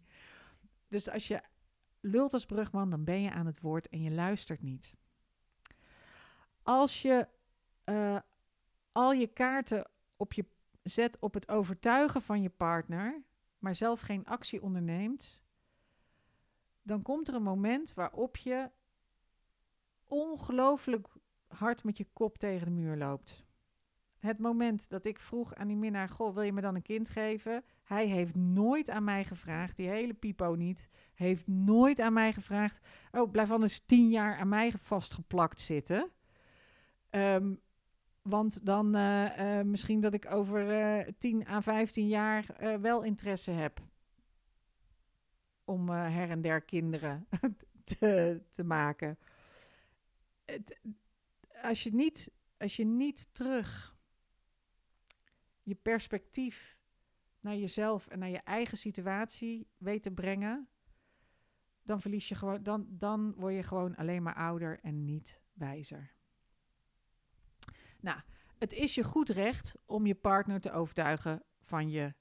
Dus 0.89 1.11
als 1.11 1.29
je 1.29 1.43
lult 2.01 2.33
als 2.33 2.47
brugman, 2.47 2.91
dan 2.91 3.05
ben 3.05 3.23
je 3.23 3.31
aan 3.31 3.47
het 3.47 3.61
woord 3.61 3.89
en 3.89 4.03
je 4.03 4.11
luistert 4.11 4.63
niet. 4.63 4.95
Als 6.63 7.03
je 7.03 7.29
uh, 7.85 8.19
al 8.93 9.13
je 9.13 9.27
kaarten 9.27 9.91
op 10.17 10.33
je 10.33 10.45
zet 10.83 11.19
op 11.19 11.35
het 11.35 11.49
overtuigen 11.49 12.23
van 12.23 12.43
je 12.43 12.51
partner, 12.51 13.23
maar 13.59 13.75
zelf 13.75 14.01
geen 14.01 14.25
actie 14.25 14.63
onderneemt, 14.63 15.43
dan 16.83 17.03
komt 17.03 17.29
er 17.29 17.35
een 17.35 17.43
moment 17.43 17.95
waarop 17.95 18.37
je 18.37 18.71
ongelooflijk 20.07 21.09
hard 21.47 21.85
met 21.85 21.97
je 21.97 22.07
kop 22.13 22.39
tegen 22.39 22.67
de 22.67 22.73
muur 22.73 22.97
loopt. 22.97 23.45
Het 24.19 24.39
moment 24.39 24.89
dat 24.89 25.05
ik 25.05 25.19
vroeg 25.19 25.55
aan 25.55 25.69
die 25.69 25.77
minnaar: 25.77 26.09
Goh, 26.09 26.35
wil 26.35 26.43
je 26.43 26.53
me 26.53 26.61
dan 26.61 26.75
een 26.75 26.83
kind 26.83 27.09
geven? 27.09 27.65
Hij 27.85 28.07
heeft 28.07 28.35
nooit 28.35 28.91
aan 28.91 29.05
mij 29.05 29.25
gevraagd, 29.25 29.77
die 29.77 29.89
hele 29.89 30.15
pipo 30.15 30.55
niet, 30.55 30.89
heeft 31.15 31.47
nooit 31.47 32.01
aan 32.01 32.13
mij 32.13 32.33
gevraagd: 32.33 32.81
Oh, 33.11 33.31
blijf 33.31 33.51
anders 33.51 33.81
tien 33.87 34.09
jaar 34.09 34.37
aan 34.37 34.49
mij 34.49 34.73
vastgeplakt 34.73 35.61
zitten. 35.61 36.11
Um, 37.11 37.61
want 38.31 38.67
dan 38.67 38.97
uh, 38.97 39.61
misschien 39.61 40.01
dat 40.01 40.15
ik 40.15 40.33
over 40.33 40.97
uh, 40.99 41.09
10 41.19 41.47
à 41.49 41.61
15 41.61 42.09
jaar 42.09 42.47
wel 42.81 43.03
interesse 43.03 43.51
heb 43.51 43.81
om 45.65 45.89
her 45.89 46.31
en 46.31 46.41
der 46.41 46.61
kinderen 46.61 47.27
te, 47.99 48.43
te 48.51 48.65
maken. 48.65 49.19
Het, 50.45 50.81
als, 51.63 51.83
je 51.83 51.95
niet, 51.95 52.33
als 52.59 52.77
je 52.77 52.85
niet 52.85 53.35
terug 53.35 53.97
je 55.63 55.75
perspectief 55.75 56.79
naar 57.41 57.57
jezelf 57.57 58.07
en 58.07 58.19
naar 58.19 58.29
je 58.29 58.43
eigen 58.45 58.79
situatie 58.79 59.69
weet 59.79 60.03
te 60.03 60.11
brengen, 60.11 60.69
dan 61.83 62.01
verlies 62.01 62.29
je 62.29 62.35
gewoon, 62.35 62.63
dan, 62.63 62.87
dan 62.89 63.35
word 63.37 63.55
je 63.55 63.63
gewoon 63.63 63.97
alleen 63.97 64.23
maar 64.23 64.35
ouder 64.35 64.81
en 64.83 65.05
niet 65.05 65.41
wijzer. 65.53 66.15
Nou, 68.01 68.21
het 68.59 68.73
is 68.73 68.95
je 68.95 69.05
goed 69.05 69.29
recht 69.29 69.75
om 69.87 70.07
je 70.07 70.15
partner 70.15 70.61
te 70.61 70.73
overtuigen 70.73 71.43
van 71.61 71.91
je 71.91 72.15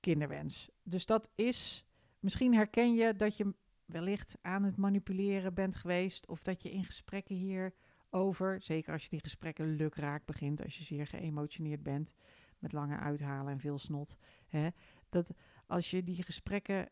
kinderwens. 0.00 0.70
Dus 0.82 1.06
dat 1.06 1.30
is, 1.34 1.86
misschien 2.18 2.54
herken 2.54 2.94
je 2.94 3.14
dat 3.16 3.36
je 3.36 3.54
wellicht 3.84 4.36
aan 4.42 4.62
het 4.62 4.76
manipuleren 4.76 5.54
bent 5.54 5.76
geweest 5.76 6.26
of 6.26 6.42
dat 6.42 6.62
je 6.62 6.70
in 6.70 6.84
gesprekken 6.84 7.36
hierover, 7.36 8.62
zeker 8.62 8.92
als 8.92 9.02
je 9.02 9.10
die 9.10 9.20
gesprekken 9.20 9.76
lukraak 9.76 10.24
begint, 10.24 10.62
als 10.62 10.78
je 10.78 10.84
zeer 10.84 11.06
geëmotioneerd 11.06 11.82
bent, 11.82 12.12
met 12.58 12.72
lange 12.72 12.96
uithalen 12.96 13.52
en 13.52 13.60
veel 13.60 13.78
snot, 13.78 14.16
hè, 14.46 14.68
dat 15.08 15.30
als 15.66 15.90
je 15.90 16.04
die 16.04 16.22
gesprekken 16.22 16.88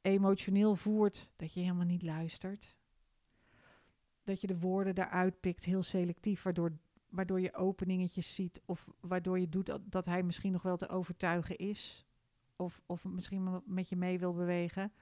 emotioneel 0.00 0.74
voert, 0.74 1.30
dat 1.36 1.52
je 1.52 1.60
helemaal 1.60 1.84
niet 1.84 2.02
luistert. 2.02 2.76
Dat 4.24 4.40
je 4.40 4.46
de 4.46 4.58
woorden 4.58 4.94
daaruit 4.94 5.40
pikt, 5.40 5.64
heel 5.64 5.82
selectief, 5.82 6.42
waardoor 6.42 6.78
waardoor 7.08 7.40
je 7.40 7.54
openingetjes 7.54 8.34
ziet 8.34 8.60
of 8.64 8.88
waardoor 9.00 9.38
je 9.38 9.48
doet 9.48 9.78
dat, 9.82 10.04
hij 10.04 10.22
misschien 10.22 10.52
nog 10.52 10.62
wel 10.62 10.76
te 10.76 10.88
overtuigen 10.88 11.56
is 11.56 12.06
of, 12.56 12.82
of 12.86 13.04
misschien 13.04 13.62
met 13.64 13.88
je 13.88 13.96
mee 13.96 14.18
wil 14.18 14.34
bewegen. 14.34 14.92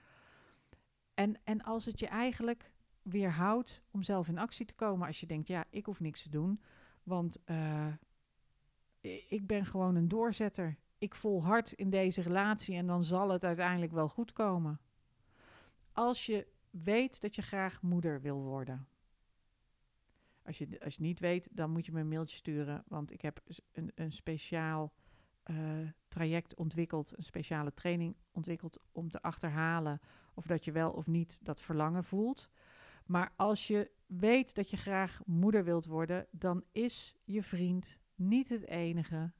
En, 1.14 1.40
en 1.44 1.62
als 1.62 1.84
het 1.84 2.00
je 2.00 2.06
eigenlijk 2.06 2.70
weerhoudt 3.02 3.82
om 3.90 4.02
zelf 4.02 4.28
in 4.28 4.38
actie 4.38 4.66
te 4.66 4.74
komen, 4.74 5.06
als 5.06 5.20
je 5.20 5.26
denkt, 5.26 5.48
ja, 5.48 5.64
ik 5.70 5.86
hoef 5.86 6.00
niks 6.00 6.22
te 6.22 6.30
doen, 6.30 6.60
want 7.02 7.38
uh, 7.46 7.92
ik 9.28 9.46
ben 9.46 9.66
gewoon 9.66 9.94
een 9.94 10.08
doorzetter. 10.08 10.76
Ik 10.98 11.14
volhard 11.14 11.72
in 11.72 11.90
deze 11.90 12.22
relatie 12.22 12.76
en 12.76 12.86
dan 12.86 13.04
zal 13.04 13.28
het 13.28 13.44
uiteindelijk 13.44 13.92
wel 13.92 14.08
goed 14.08 14.32
komen. 14.32 14.80
Als 15.92 16.26
je 16.26 16.46
weet 16.70 17.20
dat 17.20 17.34
je 17.34 17.42
graag 17.42 17.82
moeder 17.82 18.20
wil 18.20 18.42
worden, 18.42 18.88
als 20.46 20.58
je, 20.58 20.80
als 20.84 20.94
je 20.94 21.02
niet 21.02 21.20
weet, 21.20 21.48
dan 21.50 21.70
moet 21.70 21.86
je 21.86 21.92
me 21.92 22.00
een 22.00 22.08
mailtje 22.08 22.36
sturen. 22.36 22.84
Want 22.88 23.12
ik 23.12 23.20
heb 23.20 23.40
een, 23.72 23.92
een 23.94 24.12
speciaal 24.12 24.92
uh, 25.50 25.56
traject 26.08 26.54
ontwikkeld, 26.54 27.16
een 27.16 27.24
speciale 27.24 27.74
training 27.74 28.16
ontwikkeld 28.32 28.80
om 28.92 29.10
te 29.10 29.22
achterhalen 29.22 30.00
of 30.34 30.46
dat 30.46 30.64
je 30.64 30.72
wel 30.72 30.90
of 30.90 31.06
niet 31.06 31.38
dat 31.42 31.60
verlangen 31.60 32.04
voelt. 32.04 32.50
Maar 33.06 33.32
als 33.36 33.66
je 33.66 33.90
weet 34.06 34.54
dat 34.54 34.70
je 34.70 34.76
graag 34.76 35.20
moeder 35.26 35.64
wilt 35.64 35.86
worden, 35.86 36.26
dan 36.30 36.64
is 36.72 37.16
je 37.24 37.42
vriend 37.42 37.98
niet 38.14 38.48
het 38.48 38.66
enige, 38.66 39.32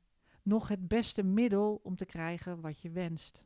nog 0.42 0.68
het 0.68 0.88
beste 0.88 1.22
middel 1.22 1.80
om 1.82 1.96
te 1.96 2.06
krijgen 2.06 2.60
wat 2.60 2.80
je 2.80 2.90
wenst. 2.90 3.44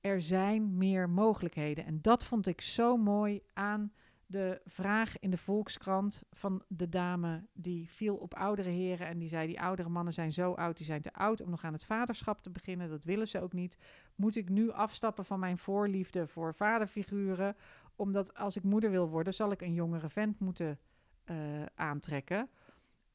Er 0.00 0.22
zijn 0.22 0.76
meer 0.76 1.10
mogelijkheden 1.10 1.84
en 1.84 2.02
dat 2.02 2.24
vond 2.24 2.46
ik 2.46 2.60
zo 2.60 2.96
mooi 2.96 3.42
aan 3.52 3.92
de 4.30 4.60
vraag 4.64 5.18
in 5.18 5.30
de 5.30 5.36
Volkskrant 5.36 6.22
van 6.30 6.62
de 6.68 6.88
dame 6.88 7.46
die 7.52 7.90
viel 7.90 8.16
op 8.16 8.34
oudere 8.34 8.70
heren 8.70 9.06
en 9.06 9.18
die 9.18 9.28
zei: 9.28 9.46
Die 9.46 9.60
oudere 9.60 9.88
mannen 9.88 10.12
zijn 10.12 10.32
zo 10.32 10.52
oud, 10.52 10.76
die 10.76 10.86
zijn 10.86 11.02
te 11.02 11.12
oud 11.12 11.40
om 11.40 11.50
nog 11.50 11.64
aan 11.64 11.72
het 11.72 11.84
vaderschap 11.84 12.42
te 12.42 12.50
beginnen. 12.50 12.88
Dat 12.88 13.04
willen 13.04 13.28
ze 13.28 13.40
ook 13.40 13.52
niet. 13.52 13.78
Moet 14.14 14.36
ik 14.36 14.48
nu 14.48 14.70
afstappen 14.70 15.24
van 15.24 15.38
mijn 15.40 15.58
voorliefde 15.58 16.26
voor 16.26 16.54
vaderfiguren? 16.54 17.56
Omdat 17.96 18.34
als 18.34 18.56
ik 18.56 18.62
moeder 18.62 18.90
wil 18.90 19.08
worden, 19.08 19.34
zal 19.34 19.50
ik 19.50 19.60
een 19.60 19.74
jongere 19.74 20.08
vent 20.08 20.38
moeten 20.38 20.78
uh, 21.24 21.62
aantrekken. 21.74 22.50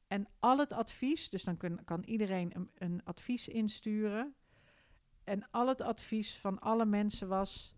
En 0.08 0.28
al 0.40 0.58
het 0.58 0.72
advies, 0.72 1.30
dus 1.30 1.44
dan 1.44 1.58
kan 1.86 2.04
iedereen 2.04 2.52
een, 2.56 2.70
een 2.78 3.02
advies 3.04 3.48
insturen. 3.48 4.36
En 5.24 5.52
al 5.52 5.68
het 5.68 5.82
advies 5.82 6.38
van 6.38 6.60
alle 6.60 6.86
mensen 6.86 7.28
was: 7.28 7.76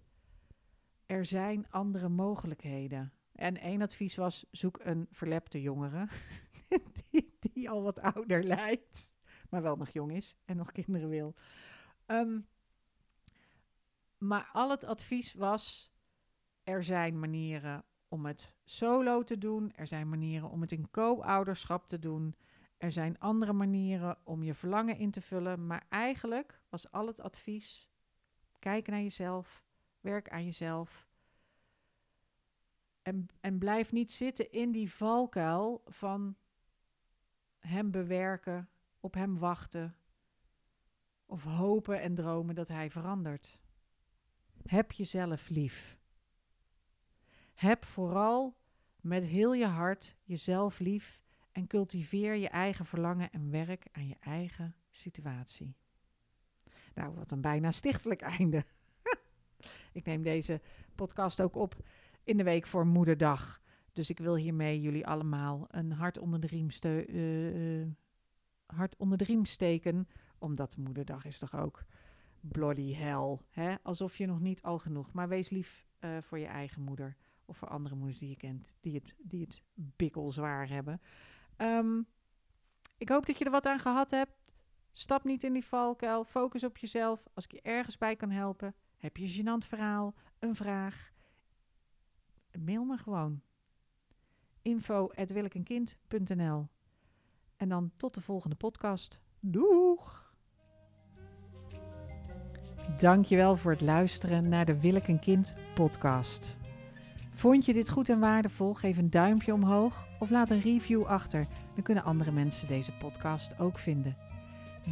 er 1.05 1.25
zijn 1.25 1.69
andere 1.69 2.09
mogelijkheden. 2.09 3.11
En 3.37 3.57
één 3.57 3.81
advies 3.81 4.15
was: 4.15 4.45
zoek 4.51 4.79
een 4.83 5.07
verlepte 5.11 5.61
jongere 5.61 6.07
die, 7.09 7.37
die, 7.39 7.69
al 7.69 7.83
wat 7.83 7.99
ouder 7.99 8.43
lijkt, 8.43 9.15
maar 9.49 9.61
wel 9.61 9.75
nog 9.75 9.89
jong 9.89 10.11
is 10.11 10.35
en 10.45 10.57
nog 10.57 10.71
kinderen 10.71 11.09
wil. 11.09 11.35
Um, 12.07 12.47
maar 14.17 14.49
al 14.53 14.69
het 14.69 14.83
advies 14.83 15.33
was: 15.33 15.91
er 16.63 16.83
zijn 16.83 17.19
manieren 17.19 17.83
om 18.07 18.25
het 18.25 18.55
solo 18.63 19.23
te 19.23 19.37
doen, 19.37 19.71
er 19.75 19.87
zijn 19.87 20.09
manieren 20.09 20.49
om 20.49 20.61
het 20.61 20.71
in 20.71 20.91
co-ouderschap 20.91 21.87
te 21.87 21.99
doen, 21.99 22.35
er 22.77 22.91
zijn 22.91 23.19
andere 23.19 23.53
manieren 23.53 24.17
om 24.23 24.43
je 24.43 24.53
verlangen 24.53 24.97
in 24.97 25.11
te 25.11 25.21
vullen. 25.21 25.67
Maar 25.67 25.85
eigenlijk 25.89 26.61
was 26.69 26.91
al 26.91 27.07
het 27.07 27.21
advies: 27.21 27.89
kijk 28.59 28.87
naar 28.87 29.01
jezelf, 29.01 29.63
werk 29.99 30.29
aan 30.29 30.43
jezelf 30.45 31.06
en, 33.07 33.29
en 33.39 33.57
blijf 33.57 33.91
niet 33.91 34.11
zitten 34.11 34.51
in 34.51 34.71
die 34.71 34.91
valkuil 34.91 35.81
van 35.85 36.35
hem 37.59 37.91
bewerken, 37.91 38.69
op 38.99 39.13
hem 39.13 39.37
wachten 39.37 39.95
of 41.25 41.43
hopen 41.43 42.01
en 42.01 42.15
dromen 42.15 42.55
dat 42.55 42.67
hij 42.67 42.91
verandert. 42.91 43.61
Heb 44.65 44.91
jezelf 44.91 45.49
lief. 45.49 45.97
Heb 47.53 47.85
vooral 47.85 48.57
met 49.01 49.25
heel 49.25 49.53
je 49.53 49.65
hart 49.65 50.15
jezelf 50.23 50.79
lief 50.79 51.21
en 51.51 51.67
cultiveer 51.67 52.35
je 52.35 52.49
eigen 52.49 52.85
verlangen 52.85 53.31
en 53.31 53.51
werk 53.51 53.87
aan 53.91 54.07
je 54.07 54.17
eigen 54.19 54.75
situatie. 54.91 55.75
Nou, 56.93 57.13
wat 57.15 57.31
een 57.31 57.41
bijna 57.41 57.71
stichtelijk 57.71 58.21
einde. 58.37 58.65
Ik 59.91 60.05
neem 60.05 60.21
deze 60.21 60.61
podcast 60.95 61.41
ook 61.41 61.55
op 61.55 61.75
in 62.27 62.37
de 62.37 62.43
week 62.43 62.67
voor 62.67 62.87
Moederdag. 62.87 63.61
Dus 63.93 64.09
ik 64.09 64.19
wil 64.19 64.35
hiermee 64.35 64.81
jullie 64.81 65.07
allemaal 65.07 65.65
een 65.67 65.91
hart 65.91 66.17
onder 66.17 66.39
de 66.39 66.47
riem, 66.47 66.67
uh, 66.83 67.87
hart 68.65 68.95
onder 68.97 69.17
de 69.17 69.23
riem 69.23 69.45
steken. 69.45 70.07
Omdat 70.39 70.77
Moederdag 70.77 71.25
is 71.25 71.37
toch 71.37 71.55
ook 71.55 71.83
bloody 72.41 72.93
hell. 72.93 73.37
Hè? 73.49 73.75
Alsof 73.83 74.17
je 74.17 74.25
nog 74.25 74.39
niet 74.39 74.61
al 74.61 74.79
genoeg. 74.79 75.13
Maar 75.13 75.27
wees 75.27 75.49
lief 75.49 75.85
uh, 75.99 76.17
voor 76.21 76.39
je 76.39 76.45
eigen 76.45 76.81
moeder. 76.81 77.15
Of 77.45 77.57
voor 77.57 77.67
andere 77.67 77.95
moeders 77.95 78.19
die 78.19 78.29
je 78.29 78.35
kent. 78.35 78.77
Die 78.81 78.93
het, 78.93 79.15
die 79.17 79.41
het 79.41 79.63
bikkel 79.73 80.31
zwaar 80.31 80.69
hebben. 80.69 81.01
Um, 81.57 82.07
ik 82.97 83.09
hoop 83.09 83.25
dat 83.25 83.37
je 83.37 83.45
er 83.45 83.51
wat 83.51 83.65
aan 83.65 83.79
gehad 83.79 84.11
hebt. 84.11 84.53
Stap 84.91 85.23
niet 85.23 85.43
in 85.43 85.53
die 85.53 85.65
valkuil. 85.65 86.23
Focus 86.23 86.63
op 86.63 86.77
jezelf. 86.77 87.27
Als 87.33 87.45
ik 87.45 87.51
je 87.51 87.61
ergens 87.61 87.97
bij 87.97 88.15
kan 88.15 88.31
helpen. 88.31 88.75
Heb 88.97 89.17
je 89.17 89.23
een 89.23 89.61
gênant 89.63 89.67
verhaal, 89.67 90.15
een 90.39 90.55
vraag 90.55 91.15
mail 92.57 92.83
me 92.83 92.97
gewoon. 92.97 93.41
info.willekenkind.nl 94.61 96.67
En 97.57 97.69
dan 97.69 97.91
tot 97.97 98.13
de 98.13 98.21
volgende 98.21 98.55
podcast. 98.55 99.19
Doeg! 99.39 100.25
Dankjewel 102.97 103.55
voor 103.55 103.71
het 103.71 103.81
luisteren 103.81 104.49
naar 104.49 104.65
de 104.65 104.79
Willek 104.79 105.17
Kind 105.21 105.55
podcast. 105.73 106.57
Vond 107.31 107.65
je 107.65 107.73
dit 107.73 107.89
goed 107.89 108.09
en 108.09 108.19
waardevol? 108.19 108.73
Geef 108.73 108.97
een 108.97 109.09
duimpje 109.09 109.53
omhoog 109.53 110.07
of 110.19 110.29
laat 110.29 110.49
een 110.49 110.61
review 110.61 111.03
achter. 111.03 111.47
Dan 111.73 111.83
kunnen 111.83 112.03
andere 112.03 112.31
mensen 112.31 112.67
deze 112.67 112.91
podcast 112.91 113.59
ook 113.59 113.77
vinden. 113.77 114.17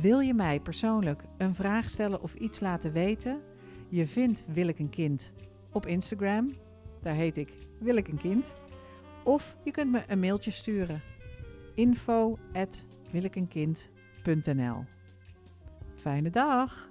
Wil 0.01 0.19
je 0.19 0.33
mij 0.33 0.59
persoonlijk 0.59 1.23
een 1.37 1.55
vraag 1.55 1.89
stellen 1.89 2.21
of 2.21 2.33
iets 2.33 2.59
laten 2.59 2.91
weten? 2.91 3.41
Je 3.89 4.07
vindt 4.07 4.45
Willek 4.53 4.79
een 4.79 4.89
Kind 4.89 5.33
op 5.71 5.85
Instagram 5.85 6.53
daar 7.05 7.15
heet 7.15 7.37
ik 7.37 7.49
Wil 7.79 7.95
ik 7.95 8.07
een 8.07 8.17
kind? 8.17 8.53
Of 9.23 9.55
je 9.63 9.71
kunt 9.71 9.91
me 9.91 10.03
een 10.07 10.19
mailtje 10.19 10.51
sturen. 10.51 11.01
info 11.73 12.37
Fijne 15.95 16.29
dag! 16.29 16.89